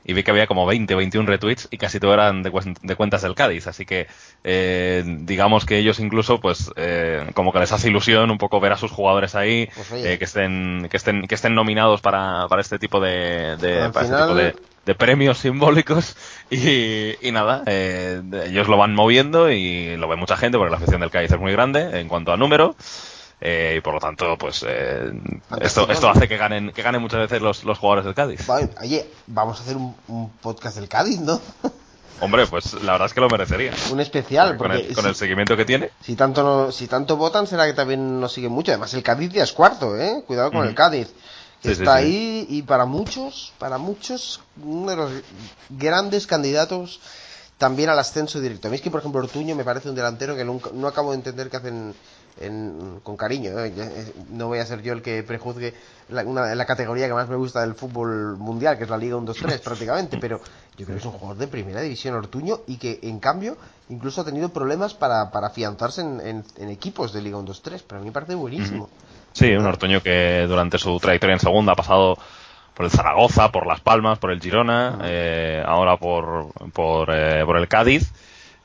[0.07, 2.95] y vi que había como 20 o 21 retweets y casi todo eran de, de
[2.95, 3.67] cuentas del Cádiz.
[3.67, 4.07] Así que
[4.45, 8.71] eh, digamos que ellos incluso, pues, eh, como que les hace ilusión un poco ver
[8.71, 12.61] a sus jugadores ahí, pues eh, que estén, que estén, que estén nominados para, para
[12.61, 14.55] este tipo de, de, para este tipo de,
[14.85, 16.15] de, premios simbólicos
[16.49, 20.77] y, y nada, eh, ellos lo van moviendo y lo ve mucha gente porque la
[20.77, 22.77] afición del Cádiz es muy grande en cuanto a número.
[23.39, 25.11] Eh, y por lo tanto, pues eh,
[25.61, 28.41] esto, esto hace que ganen, que ganen muchas veces los, los jugadores del Cádiz.
[28.81, 31.39] oye, vamos a hacer un, un podcast del Cádiz, ¿no?
[32.19, 33.73] Hombre, pues la verdad es que lo merecería.
[33.91, 35.91] Un especial, porque, con, el, con el, seguimiento que tiene.
[36.01, 38.71] Si tanto no, si tanto votan, será que también nos siguen mucho.
[38.71, 40.23] Además, el Cádiz ya es cuarto, ¿eh?
[40.25, 40.69] Cuidado con mm.
[40.69, 41.13] el Cádiz.
[41.61, 45.11] Que sí, está sí, ahí y para muchos, para muchos, uno de los
[45.69, 46.99] grandes candidatos
[47.57, 48.67] también al ascenso directo.
[48.67, 51.11] A mí es que, por ejemplo, Ortuño me parece un delantero que nunca, no acabo
[51.11, 51.95] de entender que hacen
[52.39, 53.51] en, con cariño.
[53.59, 54.13] ¿eh?
[54.29, 55.73] No voy a ser yo el que prejuzgue
[56.09, 59.17] la, una, la categoría que más me gusta del fútbol mundial, que es la Liga
[59.17, 60.39] 1-2-3 prácticamente, pero
[60.77, 63.57] yo creo que es un jugador de primera división Ortuño y que en cambio
[63.89, 67.99] incluso ha tenido problemas para, para afianzarse en, en, en equipos de Liga 1-2-3, pero
[67.99, 68.89] a mí me parece buenísimo.
[69.33, 72.17] Sí, un Ortuño que durante su trayectoria en segunda ha pasado
[72.73, 77.57] por el Zaragoza, por Las Palmas, por el Girona, eh, ahora por, por, eh, por
[77.57, 78.11] el Cádiz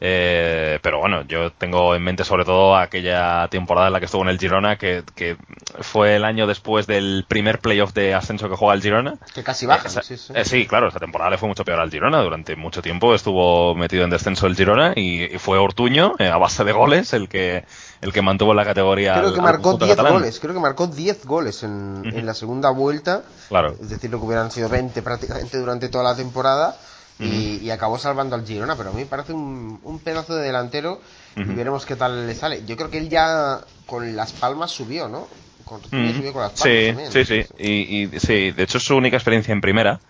[0.04, 4.22] eh, pero bueno, yo tengo en mente sobre todo aquella temporada en la que estuvo
[4.22, 5.36] en el Girona, que, que
[5.78, 9.14] fue el año después del primer playoff de ascenso que juega el Girona.
[9.32, 9.86] Que casi baja.
[9.86, 10.32] Eh, sí, sí.
[10.34, 12.20] Eh, sí, claro, esa temporada le fue mucho peor al Girona.
[12.20, 16.36] Durante mucho tiempo estuvo metido en descenso el Girona y, y fue Ortuño, eh, a
[16.36, 17.64] base de goles, el que
[18.00, 19.14] el que mantuvo la categoría.
[19.14, 22.18] Creo que marcó 10 goles, creo que marcó 10 goles en, uh -huh.
[22.18, 23.22] en la segunda vuelta.
[23.48, 23.76] Claro.
[23.80, 26.76] Es decir, lo que hubieran sido 20 prácticamente durante toda la temporada
[27.22, 30.42] y, y, acabó salvando al Girona, pero a mí me parece un, un pedazo de
[30.44, 31.00] delantero
[31.36, 31.52] uh -huh.
[31.52, 32.64] y veremos qué tal le sale.
[32.66, 35.28] Yo creo que él ya con las palmas subió, ¿no?
[35.64, 36.16] Con, uh -huh.
[36.16, 37.12] subió con las palmas sí, también.
[37.12, 40.00] Sí, sí, y, y, sí, de hecho su única experiencia en primera.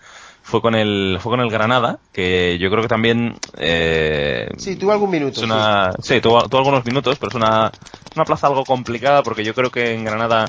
[0.45, 4.91] Fue con el fue con el Granada, que yo creo que también eh, sí tuvo
[4.91, 5.39] algún minuto.
[5.39, 7.71] Es una, sí, sí tuvo, tuvo, algunos minutos, pero es una,
[8.13, 10.45] una plaza algo complicada porque yo creo que en Granada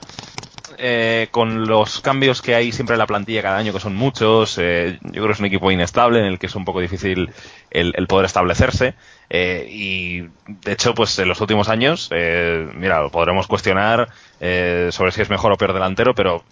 [0.78, 4.58] eh, con los cambios que hay siempre en la plantilla cada año, que son muchos,
[4.58, 7.30] eh, yo creo que es un equipo inestable en el que es un poco difícil
[7.70, 8.94] el, el poder establecerse.
[9.30, 14.08] Eh, y de hecho, pues en los últimos años, eh, mira, lo podremos cuestionar
[14.40, 16.44] eh, sobre si es mejor o peor delantero, pero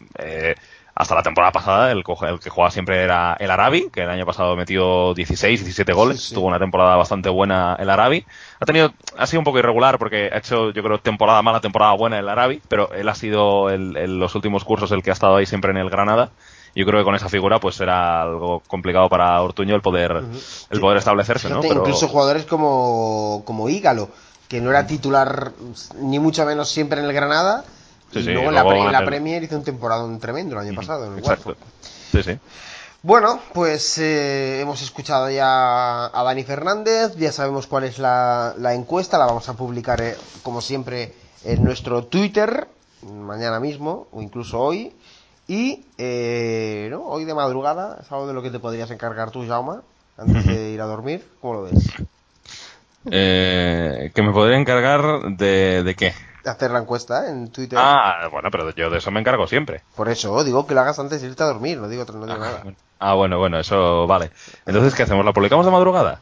[0.95, 4.26] hasta la temporada pasada el, el, que jugaba siempre era el Arabi, que el año
[4.26, 6.34] pasado metió 16, 17 goles, sí, sí.
[6.34, 8.26] tuvo una temporada bastante buena el Arabi.
[8.61, 11.95] Ha tenido, ha sido un poco irregular porque ha hecho, yo creo, temporada mala, temporada
[11.95, 15.14] buena el Arabi, pero él ha sido el, el, los últimos cursos el que ha
[15.14, 16.30] estado ahí siempre en el Granada.
[16.74, 20.20] Yo creo que con esa figura pues era algo complicado para Ortuño el poder, uh
[20.20, 20.66] -huh.
[20.70, 21.74] el poder establecerse, Fíjate, ¿no?
[21.74, 21.80] Pero...
[21.82, 24.09] Incluso jugadores como, como Ígalo,
[24.49, 25.53] que no era titular
[26.01, 27.64] ni mucho menos siempre en el Granada,
[28.12, 30.74] Sí, y sí, luego, en la, en la, Premier hizo un temporada tremendo el año
[30.74, 31.06] pasado.
[31.06, 31.56] En el Exacto.
[32.12, 32.38] Sí, sí.
[33.02, 38.74] Bueno, pues eh, hemos escuchado ya a Dani Fernández, ya sabemos cuál es la, la
[38.74, 41.12] encuesta, la vamos a publicar eh, como siempre
[41.44, 42.68] en nuestro Twitter,
[43.02, 44.92] mañana mismo o incluso hoy.
[45.48, 47.02] Y eh, ¿no?
[47.02, 49.82] hoy de madrugada es algo de lo que te podrías encargar tú, Jauma,
[50.16, 51.26] antes de ir a dormir.
[51.40, 51.90] ¿Cómo lo ves?
[53.10, 56.14] Eh, que me podría encargar de, de qué?
[56.45, 57.78] Hacer la encuesta en Twitter.
[57.80, 59.82] Ah, bueno, pero yo de eso me encargo siempre.
[59.95, 62.32] Por eso, digo que lo hagas antes de irte a dormir, no digo, no digo
[62.32, 62.61] ah, nada.
[62.62, 62.76] Bueno.
[62.99, 64.30] Ah, bueno, bueno, eso vale.
[64.66, 65.24] Entonces, ¿qué hacemos?
[65.24, 66.20] ¿La publicamos de madrugada?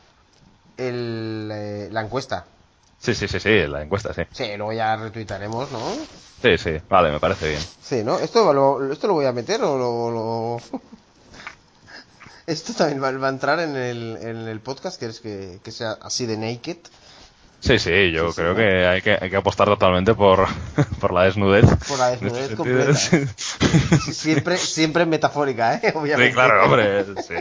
[0.77, 2.47] El, eh, la encuesta.
[2.99, 4.23] Sí, sí, sí, sí, la encuesta, sí.
[4.31, 5.81] Sí, luego ya retuitaremos, ¿no?
[6.43, 7.61] Sí, sí, vale, me parece bien.
[7.83, 8.19] Sí, ¿no?
[8.19, 10.11] ¿Esto lo, esto lo voy a meter o lo...?
[10.11, 10.81] lo...
[12.47, 15.93] esto también va, va, a entrar en el, en el podcast, ¿quieres que, que sea
[16.03, 16.79] así de naked?
[17.61, 20.47] Sí, sí, yo sí, creo sí, que, hay que hay que apostar totalmente por,
[21.01, 21.67] por la desnudez.
[21.87, 22.95] Por la desnudez completa.
[22.95, 25.93] siempre, siempre metafórica, ¿eh?
[25.95, 26.31] Obviamente.
[26.31, 27.05] Sí, claro, hombre.
[27.23, 27.35] Sí.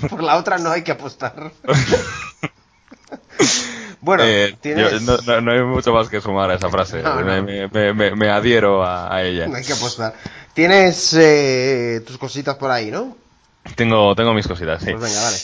[0.08, 1.50] Por la otra no hay que apostar.
[4.00, 7.02] bueno, eh, yo, no, no, hay mucho más que sumar a esa frase.
[7.02, 7.16] No.
[7.16, 9.48] Me, me, me, me, adhiero a, a, ella.
[9.48, 10.14] No hay que apostar.
[10.54, 13.16] Tienes eh, tus cositas por ahí, ¿no?
[13.74, 14.92] Tengo, tengo mis cositas, sí.
[14.92, 15.38] Pues venga, dale.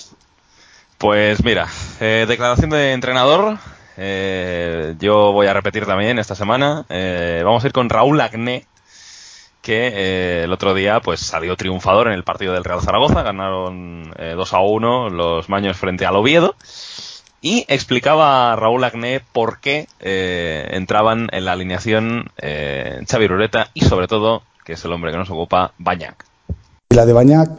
[0.98, 1.66] Pues mira,
[2.00, 3.58] eh, declaración de entrenador
[3.96, 6.84] eh, yo voy a repetir también esta semana.
[6.88, 8.66] Eh, vamos a ir con Raúl Agné,
[9.62, 13.22] que eh, el otro día pues salió triunfador en el partido del Real Zaragoza.
[13.22, 16.56] Ganaron 2 a 1 los Maños frente al Oviedo.
[17.40, 24.42] Y explicaba Raúl Agné por qué entraban en la alineación Xavi Rureta y sobre todo,
[24.64, 26.24] que es el hombre que nos ocupa, Bañac.
[26.88, 27.50] La de Bañac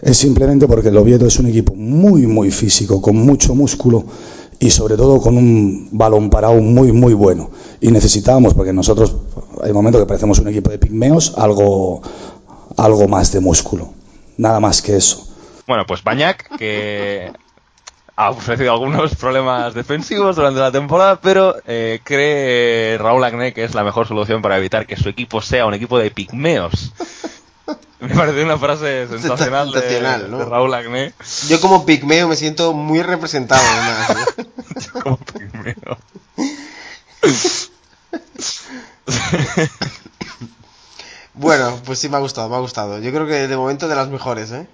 [0.00, 4.06] es simplemente porque el Oviedo es un equipo muy, muy físico, con mucho músculo
[4.58, 7.50] y sobre todo con un balón parado muy muy bueno
[7.80, 9.16] y necesitábamos porque nosotros
[9.62, 12.02] hay momentos que parecemos un equipo de pigmeos algo
[12.76, 13.90] algo más de músculo
[14.36, 15.26] Nada más que eso.
[15.66, 17.32] Bueno, pues Bañac, que
[18.16, 23.74] ha ofrecido algunos problemas defensivos durante la temporada, pero eh, cree Raúl Agné que es
[23.74, 26.92] la mejor solución para evitar que su equipo sea un equipo de pigmeos.
[28.08, 30.38] Me parece una frase sensacional, de, Sensacional, ¿no?
[30.38, 31.12] de Raúl Agné.
[31.48, 33.62] Yo como pigmeo me siento muy representado.
[33.62, 34.44] ¿eh?
[35.02, 35.98] como pigmeo.
[41.34, 43.00] Bueno, pues sí me ha gustado, me ha gustado.
[43.00, 44.66] Yo creo que de momento de las mejores, ¿eh?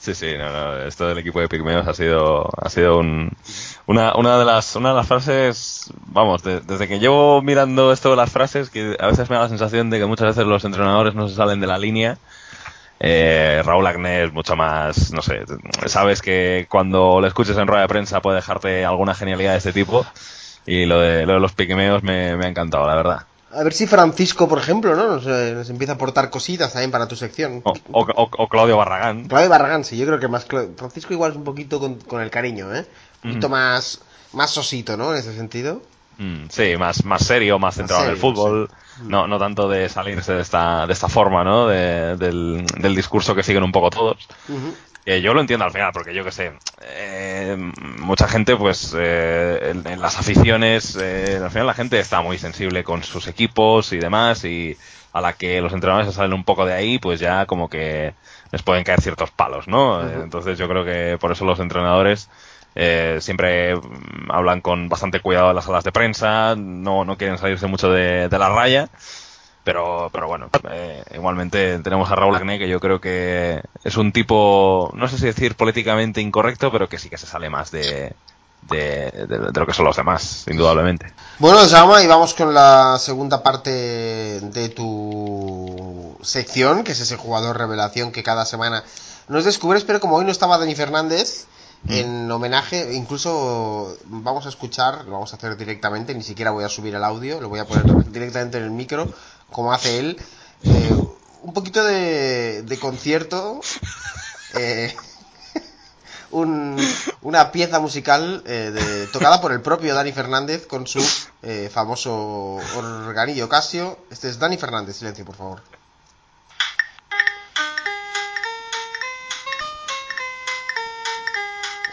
[0.00, 3.32] Sí, sí, no, no, esto del equipo de Pigmeos ha sido, ha sido un,
[3.86, 8.10] una, una de las, una de las frases, vamos, de- desde que llevo mirando esto
[8.10, 10.64] de las frases, que a veces me da la sensación de que muchas veces los
[10.64, 12.16] entrenadores no se salen de la línea.
[13.00, 15.44] Eh, Raúl Agné es mucho más, no sé,
[15.86, 19.72] sabes que cuando le escuches en rueda de prensa puede dejarte alguna genialidad de este
[19.72, 20.04] tipo.
[20.66, 23.22] Y lo de, lo de los pigmeos me, me ha encantado, la verdad.
[23.54, 25.06] A ver si Francisco, por ejemplo, ¿no?
[25.14, 27.62] Nos, eh, nos empieza a aportar cositas también para tu sección.
[27.64, 29.26] O, o, o- o Claudio Barragán.
[29.26, 30.44] Claudio Barragán, sí, yo creo que más
[30.76, 32.84] Francisco igual es un poquito con, con el cariño, ¿eh?
[33.24, 34.02] Un poquito más,
[34.34, 35.12] más sosito, ¿no?
[35.14, 35.80] En ese sentido.
[36.18, 38.68] Mm, sí, más, más serio, más centrado en el fútbol.
[39.02, 41.66] No, no tanto de salirse de esta, de esta forma, ¿no?
[41.68, 44.26] De- del, del discurso que siguen un poco todos.
[45.22, 47.56] Yo lo entiendo al final, porque yo que sé, eh,
[47.98, 52.36] mucha gente, pues, eh, en, en las aficiones, eh, al final la gente está muy
[52.36, 54.76] sensible con sus equipos y demás, y
[55.12, 58.16] a la que los entrenadores se salen un poco de ahí, pues ya como que
[58.52, 60.06] les pueden caer ciertos palos, ¿no?
[60.22, 62.28] Entonces yo creo que por eso los entrenadores
[62.80, 67.36] eh, siempre mm, hablan con bastante cuidado en las salas de prensa, no, no quieren
[67.36, 68.88] salirse mucho de, la raya.
[69.64, 74.12] Pero, pero bueno, eh, igualmente tenemos a Raúl Agné, que yo creo que es un
[74.12, 78.14] tipo, no sé si decir políticamente incorrecto, pero que sí que se sale más de,
[78.62, 81.12] de, de- de lo que son los demás, indudablemente.
[81.38, 83.70] Bueno, Jaume, y vamos con la segunda parte
[84.40, 88.84] de tu sección, que es ese jugador revelación que cada semana
[89.28, 91.46] nos descubres, pero como hoy no estaba Dani Fernández,
[91.86, 96.68] en homenaje, incluso vamos a escuchar, lo vamos a hacer directamente, ni siquiera voy a
[96.68, 99.08] subir el audio, lo voy a poner directamente en el micro,
[99.52, 100.18] como hace él,
[100.64, 100.90] eh,
[101.42, 103.60] un poquito de, de concierto,
[104.54, 104.94] eh,
[106.32, 106.76] un-
[107.22, 111.00] una pieza musical eh, de- tocada por el propio Dani Fernández con su
[111.42, 113.98] eh, famoso organillo Casio.
[114.10, 115.62] Este es Dani Fernández, silencio por favor.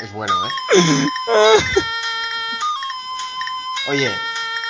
[0.05, 0.49] Es bueno, ¿eh?
[3.89, 4.15] Oye,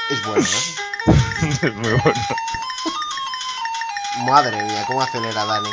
[0.10, 0.76] es bueno, ¿eh?
[1.62, 2.22] es muy bueno.
[4.20, 5.70] Madre mía, cómo acelera Dani.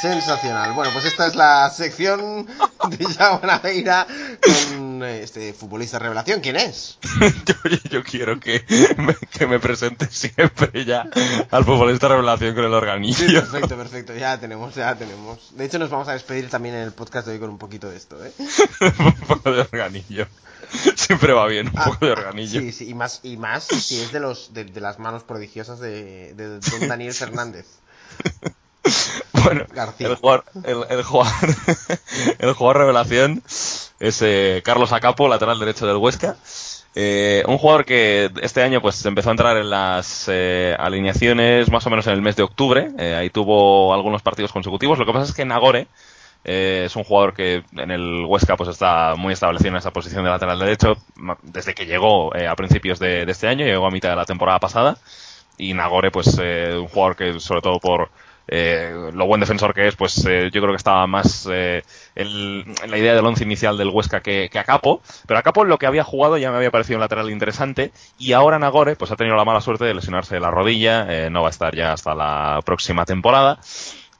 [0.00, 0.72] Sensacional.
[0.72, 2.46] Bueno, pues esta es la sección
[2.88, 4.06] de Jaume Naveira
[4.40, 6.40] con este futbolista revelación.
[6.40, 6.98] ¿Quién es?
[7.46, 7.54] yo,
[7.90, 8.64] yo quiero que
[8.96, 11.08] me, que me presente siempre ya
[11.50, 13.40] al futbolista revelación con el organillo.
[13.40, 14.14] Perfecto, perfecto.
[14.14, 15.56] Ya tenemos, ya tenemos.
[15.56, 17.88] De hecho, nos vamos a despedir también en el podcast de hoy con un poquito
[17.90, 18.32] de esto, ¿eh?
[18.98, 20.26] un poco de organillo.
[20.96, 22.60] Siempre va bien, un Ah, poco de organillo.
[22.60, 25.78] Sí, sí, y más, y más si es de los de, de las manos prodigiosas
[25.78, 27.66] de, de don Daniel Fernández.
[29.46, 30.08] Bueno, García.
[30.08, 31.34] el jugador, el, el jugador,
[32.38, 33.42] el jugador revelación
[34.00, 36.36] es eh, Carlos Acapo, lateral derecho del Huesca.
[36.98, 41.86] Eh, un jugador que este año pues empezó a entrar en las eh, alineaciones más
[41.86, 42.90] o menos en el mes de octubre.
[42.98, 44.98] Eh, ahí tuvo algunos partidos consecutivos.
[44.98, 45.88] Lo que pasa es que Nagore
[46.44, 50.24] eh, es un jugador que en el Huesca pues está muy establecido en esa posición
[50.24, 50.96] de lateral derecho
[51.42, 54.58] desde que llegó a principios de, de este año, llegó a mitad de la temporada
[54.58, 54.96] pasada
[55.58, 58.10] y Nagore pues eh, un jugador que sobre todo por
[58.48, 61.82] eh, lo buen defensor que es pues eh, yo creo que estaba más eh,
[62.14, 65.64] en la idea del once inicial del Huesca que, que a Capo pero a Capo
[65.64, 67.92] lo que había jugado ya me había parecido un lateral interesante.
[68.18, 71.42] Y ahora Nagore pues ha tenido la mala suerte de lesionarse la rodilla eh, no
[71.42, 73.58] va a estar ya hasta la próxima temporada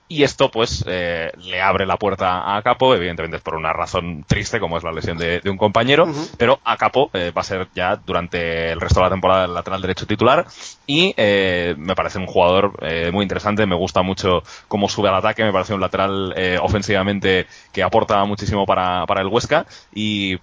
[0.09, 4.25] y esto, pues, eh, le abre la puerta a Capo, evidentemente es por una razón
[4.27, 6.07] triste, como es la lesión de, de un compañero,
[6.39, 9.55] pero a Capo eh, va a ser ya durante el resto de la temporada el
[9.55, 10.47] lateral derecho titular.
[10.87, 15.17] Y eh, me parece un jugador eh, muy interesante, me gusta mucho cómo sube al
[15.17, 19.67] ataque, me parece un lateral eh, ofensivamente que aporta muchísimo para, para el Huesca.
[19.93, 20.39] Y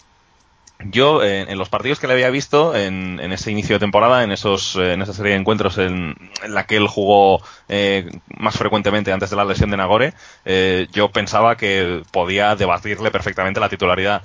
[0.79, 4.23] yo, eh, en los partidos que le había visto en, en ese inicio de temporada,
[4.23, 8.09] en esos eh, en esa serie de encuentros en, en la que él jugó eh,
[8.37, 10.13] más frecuentemente antes de la lesión de Nagore,
[10.45, 14.23] eh, yo pensaba que podía debatirle perfectamente la titularidad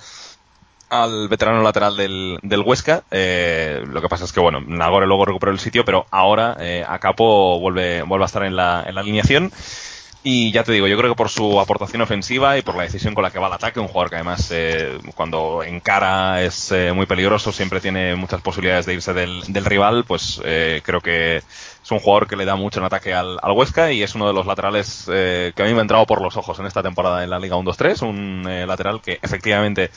[0.90, 3.04] al veterano lateral del, del Huesca.
[3.10, 6.84] Eh, lo que pasa es que, bueno, Nagore luego recuperó el sitio, pero ahora eh,
[6.88, 9.52] a Capo vuelve, vuelve a estar en la, en la alineación.
[10.30, 13.14] Y ya te digo, yo creo que por su aportación ofensiva y por la decisión
[13.14, 16.92] con la que va al ataque, un jugador que además eh, cuando encara es eh,
[16.92, 21.36] muy peligroso, siempre tiene muchas posibilidades de irse del, del rival, pues eh, creo que
[21.36, 24.26] es un jugador que le da mucho en ataque al, al Huesca y es uno
[24.26, 26.82] de los laterales eh, que a mí me ha entrado por los ojos en esta
[26.82, 29.90] temporada en la Liga 1-2-3, un eh, lateral que efectivamente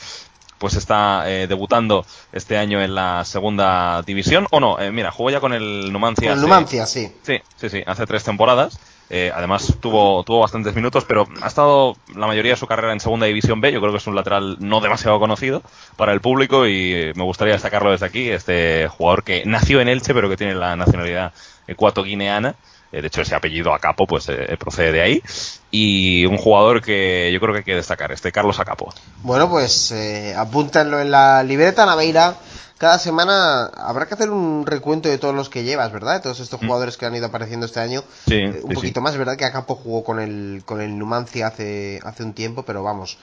[0.62, 5.28] pues está eh, debutando este año en la segunda división, o no, eh, mira, jugó
[5.28, 6.28] ya con el Numancia.
[6.30, 7.12] Con el Numancia, sí.
[7.22, 8.78] Sí, sí, sí, hace tres temporadas.
[9.14, 13.00] Eh, además tuvo, tuvo bastantes minutos, pero ha estado la mayoría de su carrera en
[13.00, 13.70] Segunda División B.
[13.70, 15.62] Yo creo que es un lateral no demasiado conocido
[15.96, 18.30] para el público y eh, me gustaría destacarlo desde aquí.
[18.30, 21.34] Este jugador que nació en Elche, pero que tiene la nacionalidad
[21.66, 22.50] ecuatoguineana.
[22.50, 22.54] Eh,
[23.00, 25.22] de hecho, ese apellido Acapo pues eh, procede de ahí.
[25.70, 28.92] Y un jugador que yo creo que hay que destacar, este Carlos Acapo.
[29.22, 32.36] Bueno, pues eh, apúntenlo en la libreta, Naveira.
[32.76, 36.14] Cada semana habrá que hacer un recuento de todos los que llevas, ¿verdad?
[36.14, 38.00] De todos estos jugadores que han ido apareciendo este año.
[38.26, 38.28] Mm.
[38.30, 39.04] Sí, Eh, un sí, poquito sí.
[39.04, 39.36] más, ¿verdad?
[39.36, 43.18] Que Acapo jugó con el, con el Numancia hace, hace un tiempo, pero vamos,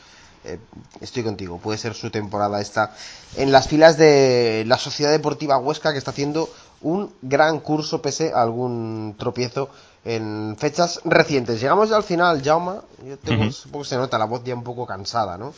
[0.46, 0.60] eh,
[1.02, 1.58] estoy contigo.
[1.60, 2.96] Puede ser su temporada esta
[3.36, 6.50] en las filas de la Sociedad Deportiva Huesca, que está haciendo
[6.82, 9.70] un gran curso pese a algún tropiezo
[10.06, 11.60] en fechas recientes.
[11.60, 12.82] Llegamos ya al final, Jauma.
[13.06, 15.54] Yo tengo, supongo que se nota la voz ya un poco cansada, ¿no?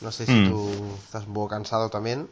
[0.00, 0.48] No sé si Mm.
[0.50, 0.70] tú
[1.04, 2.28] estás un poco cansado también.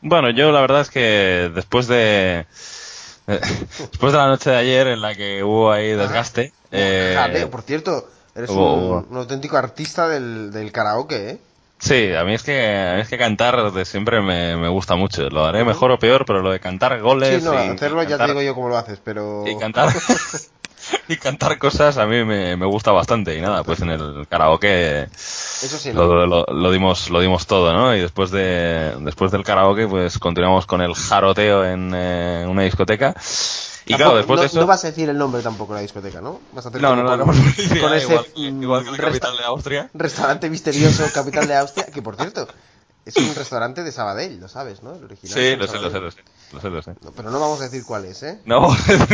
[0.00, 2.46] Bueno, yo la verdad es que después de
[3.26, 7.62] después de la noche de ayer en la que hubo ahí desgaste, eh, Jaleo, por
[7.62, 11.38] cierto, eres un auténtico artista del, del karaoke, ¿eh?
[11.78, 14.96] Sí, a mí es que a mí es que cantar de siempre me, me gusta
[14.96, 15.28] mucho.
[15.30, 18.06] Lo haré mejor o peor, pero lo de cantar goles Sí, no, y, hacerlo y
[18.06, 19.44] ya te cantar- digo yo cómo lo haces, pero...
[19.46, 19.88] y cantar
[21.08, 25.02] y cantar cosas a mí me, me gusta bastante y nada, pues en el karaoke
[25.02, 26.04] Eso sí, ¿no?
[26.06, 27.94] lo, lo- lo dimos lo dimos todo, ¿no?
[27.94, 33.14] Y después de después del karaoke pues continuamos con el jaroteo en eh, una discoteca.
[33.88, 35.78] Y Tampoco- claro, después no, de eso no vas a decir el nombre tampoco de
[35.78, 36.40] la discoteca, ¿no?
[36.52, 37.74] Vas a hacer No, no, no, con, ese
[38.04, 39.90] igual, que- igual que la capital de Austria.
[39.94, 42.46] restaurante misterioso capital de Austria, que por cierto,
[43.06, 44.94] es un restaurante de Sabadell, lo sabes, ¿no?
[44.94, 46.18] El original Sí, es lo sé, lo sé, lo sé.
[46.52, 46.94] Lo sé, lo sé.
[47.02, 48.40] No, pero no vamos a decir cuál es, ¿eh?
[48.44, 48.68] No,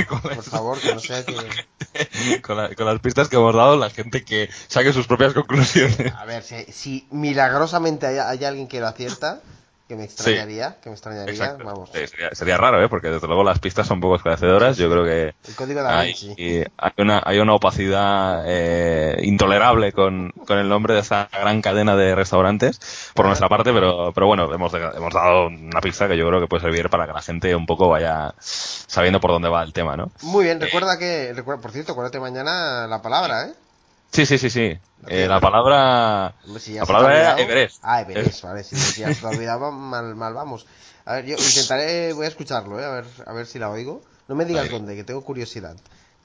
[0.09, 2.41] con, Por favor, que no sea que...
[2.43, 6.13] con la- con las pistas que hemos dado, la gente que saque sus propias conclusiones.
[6.15, 9.41] A ver, si, si milagrosamente hay, hay alguien que lo acierta,
[9.89, 11.91] que me extrañaría, que me extrañaría, vamos.
[11.93, 12.89] Sí, sería, sería raro, ¿eh?
[12.89, 14.79] Porque desde luego las pistas son poco esclarecedoras.
[14.79, 16.65] Yo creo que El código da hay,
[16.97, 22.15] una, hay una opacidad eh, intolerable con, con el nombre de esa gran cadena de
[22.15, 22.81] restaurantes
[23.15, 26.47] por nuestra parte, pero, pero bueno, hemos, hemos dado una pista que yo creo que
[26.47, 29.97] puede servir para que la gente un poco vaya sabiendo por dónde va el tema,
[29.97, 30.11] ¿no?
[30.23, 33.53] Muy bien, recuerda que, recuerda, por cierto, acuérdate mañana la palabra, ¿eh?
[34.15, 34.79] Sí, sí, sí, sí.
[35.09, 37.81] Eh, la palabra, si la palabra era Everest.
[37.83, 40.67] Ah, Everest, vale, si ya se olvidado, mal, mal vamos.
[41.05, 42.85] A ver, yo intentaré, voy a escucharlo, ¿eh?
[42.85, 44.03] A ver, a ver si la oigo.
[44.29, 45.77] No me digas dónde, que tengo curiosidad.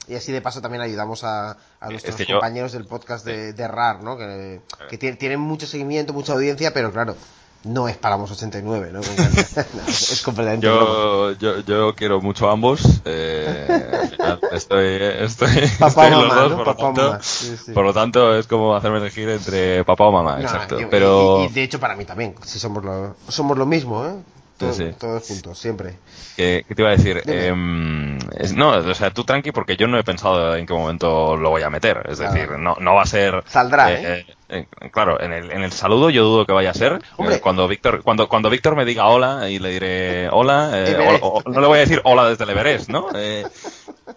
[0.07, 3.53] Y así de paso también ayudamos a, a nuestros que yo- compañeros del podcast de,
[3.53, 4.17] de RAR, ¿no?
[4.17, 7.15] Que, que tienen mucho seguimiento, mucha audiencia, pero claro,
[7.63, 8.99] no es Paramos 89, ¿no?
[9.73, 10.85] No, es completamente broma.
[10.85, 12.81] Yo, yo, yo quiero mucho a ambos.
[13.05, 14.85] Eh, al final estoy,
[15.19, 15.49] estoy,
[15.79, 16.57] Papá estoy en o los mamá, dos, ¿no?
[16.57, 17.71] por, Papá o lo tanto, mamá, sí, sí.
[17.73, 20.79] por lo tanto es como hacerme elegir entre papá o mamá, No, exacto.
[20.79, 24.05] y- Pero y, y de hecho para mí también, si somos lo, somos lo mismo,
[24.05, 24.13] ¿eh?
[24.59, 24.95] Todo- Sí, sí.
[24.99, 25.93] Todos juntos, siempre.
[26.35, 27.23] ¿qué, qué te iba a decir?
[27.25, 31.37] Em, es- no, o sea, tú tranqui porque yo no he pensado en qué momento
[31.37, 32.03] lo voy a meter.
[32.09, 32.33] Es Claro.
[32.33, 33.41] decir, no, no va a ser.
[33.47, 36.73] Saldrá, eh, eh, eh, claro, en el, en el saludo yo dudo que vaya a
[36.73, 36.99] ser.
[37.17, 37.39] Hombre.
[37.39, 41.23] Cuando Víctor, cuando, cuando Víctor me diga hola y le diré hola, Everest.
[41.23, 43.07] o- o- no le voy a decir hola desde el Everest, ¿no?
[43.15, 43.45] Eh,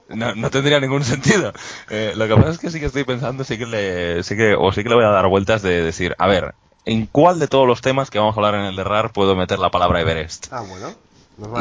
[0.09, 1.53] no, no tendría ningún sentido.
[1.89, 4.55] Eh, lo que pasa es que sí que estoy pensando, sí que le, sí que,
[4.59, 6.55] o sí que le voy a dar vueltas de decir, a ver,
[6.85, 9.35] ¿en cuál de todos los temas que vamos a hablar en el de RAR puedo
[9.37, 10.47] meter la palabra Everest?
[10.51, 10.93] Ah, bueno.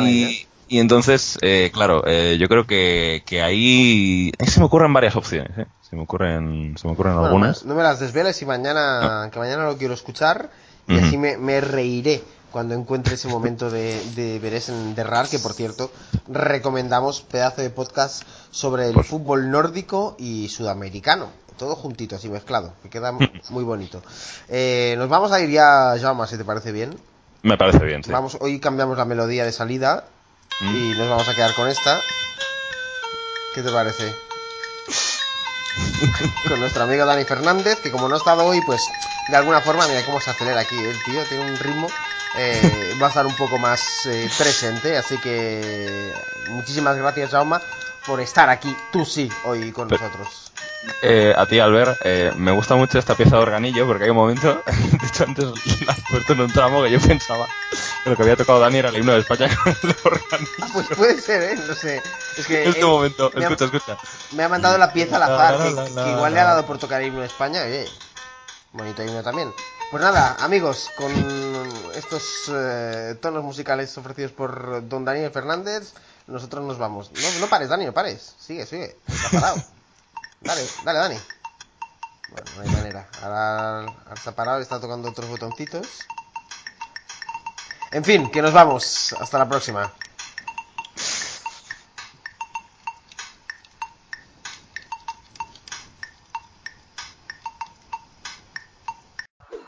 [0.05, 4.93] Y, y entonces, eh, claro, eh, yo creo que, que ahí, ahí se me ocurren
[4.93, 5.65] varias opciones, ¿eh?
[5.89, 7.65] Se me ocurren, se me ocurren Bueno, algunas.
[7.65, 10.49] No me las desveles y mañana, que mañana lo quiero escuchar
[10.87, 15.27] y así me, me reiré cuando encuentre ese momento de, de Veres en de RAR,
[15.29, 15.89] que por cierto
[16.27, 21.29] recomendamos pedazo de podcast sobre el Pues- fútbol nórdico y sudamericano.
[21.57, 24.01] Todo juntito, así mezclado, que queda muy bonito.
[24.49, 26.97] Eh, nos vamos a ir ya, Jaume, si te parece bien.
[27.43, 28.11] Me parece bien, sí.
[28.11, 30.05] Vamos, hoy cambiamos la melodía de salida
[30.59, 30.75] Mm.
[30.75, 31.99] y nos vamos a quedar con esta.
[33.55, 34.13] ¿Qué te parece?
[36.47, 38.81] con nuestro amigo Dani Fernández, que como no ha estado hoy, pues
[39.29, 41.87] de alguna forma, mira cómo se acelera aquí el tío, tiene un ritmo,
[42.37, 46.13] eh, va a estar un poco más eh, presente, así que
[46.49, 47.61] muchísimas gracias Jauma
[48.05, 50.51] por estar aquí, tú sí, hoy con Pero- nosotros.
[51.03, 54.15] eh, a ti, Albert, eh, me gusta mucho esta pieza de organillo porque hay un
[54.17, 55.45] momento, de hecho antes
[55.85, 57.47] la has puesto en un tramo que yo pensaba
[58.03, 60.51] que lo que había tocado Dani era el himno de España con el organillo.
[60.61, 61.55] Ah, pues puede ser, ¿eh?
[61.67, 62.01] No sé.
[62.37, 62.63] Es que.
[62.67, 63.97] Este eh, momento, me ha- escucha, escucha.
[64.31, 66.45] Me ha mandado la pieza al azar, que, La, la, la, que igual le ha
[66.45, 67.61] dado por tocar el himno de España.
[67.61, 67.87] Oye,
[68.73, 69.53] bonito himno también.
[69.91, 71.11] Pues nada, amigos, con
[71.95, 75.93] estos eh, tonos musicales ofrecidos por don Daniel Fernández,
[76.31, 77.11] nosotros nos vamos.
[77.11, 78.35] No, no pares, Dani, no pares.
[78.39, 78.97] Sigue, sigue.
[79.07, 79.63] Ha parado.
[80.41, 81.19] Dale, dale, Dani.
[82.31, 83.07] Bueno, no hay manera.
[83.21, 85.87] Ahora, ahora se ha parado y está tocando otros botoncitos.
[87.91, 89.13] En fin, que nos vamos.
[89.19, 89.93] Hasta la próxima.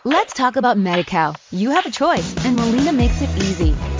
[0.05, 1.35] Let's talk about MediCal.
[1.51, 3.75] You have a choice, and Molina makes it easy.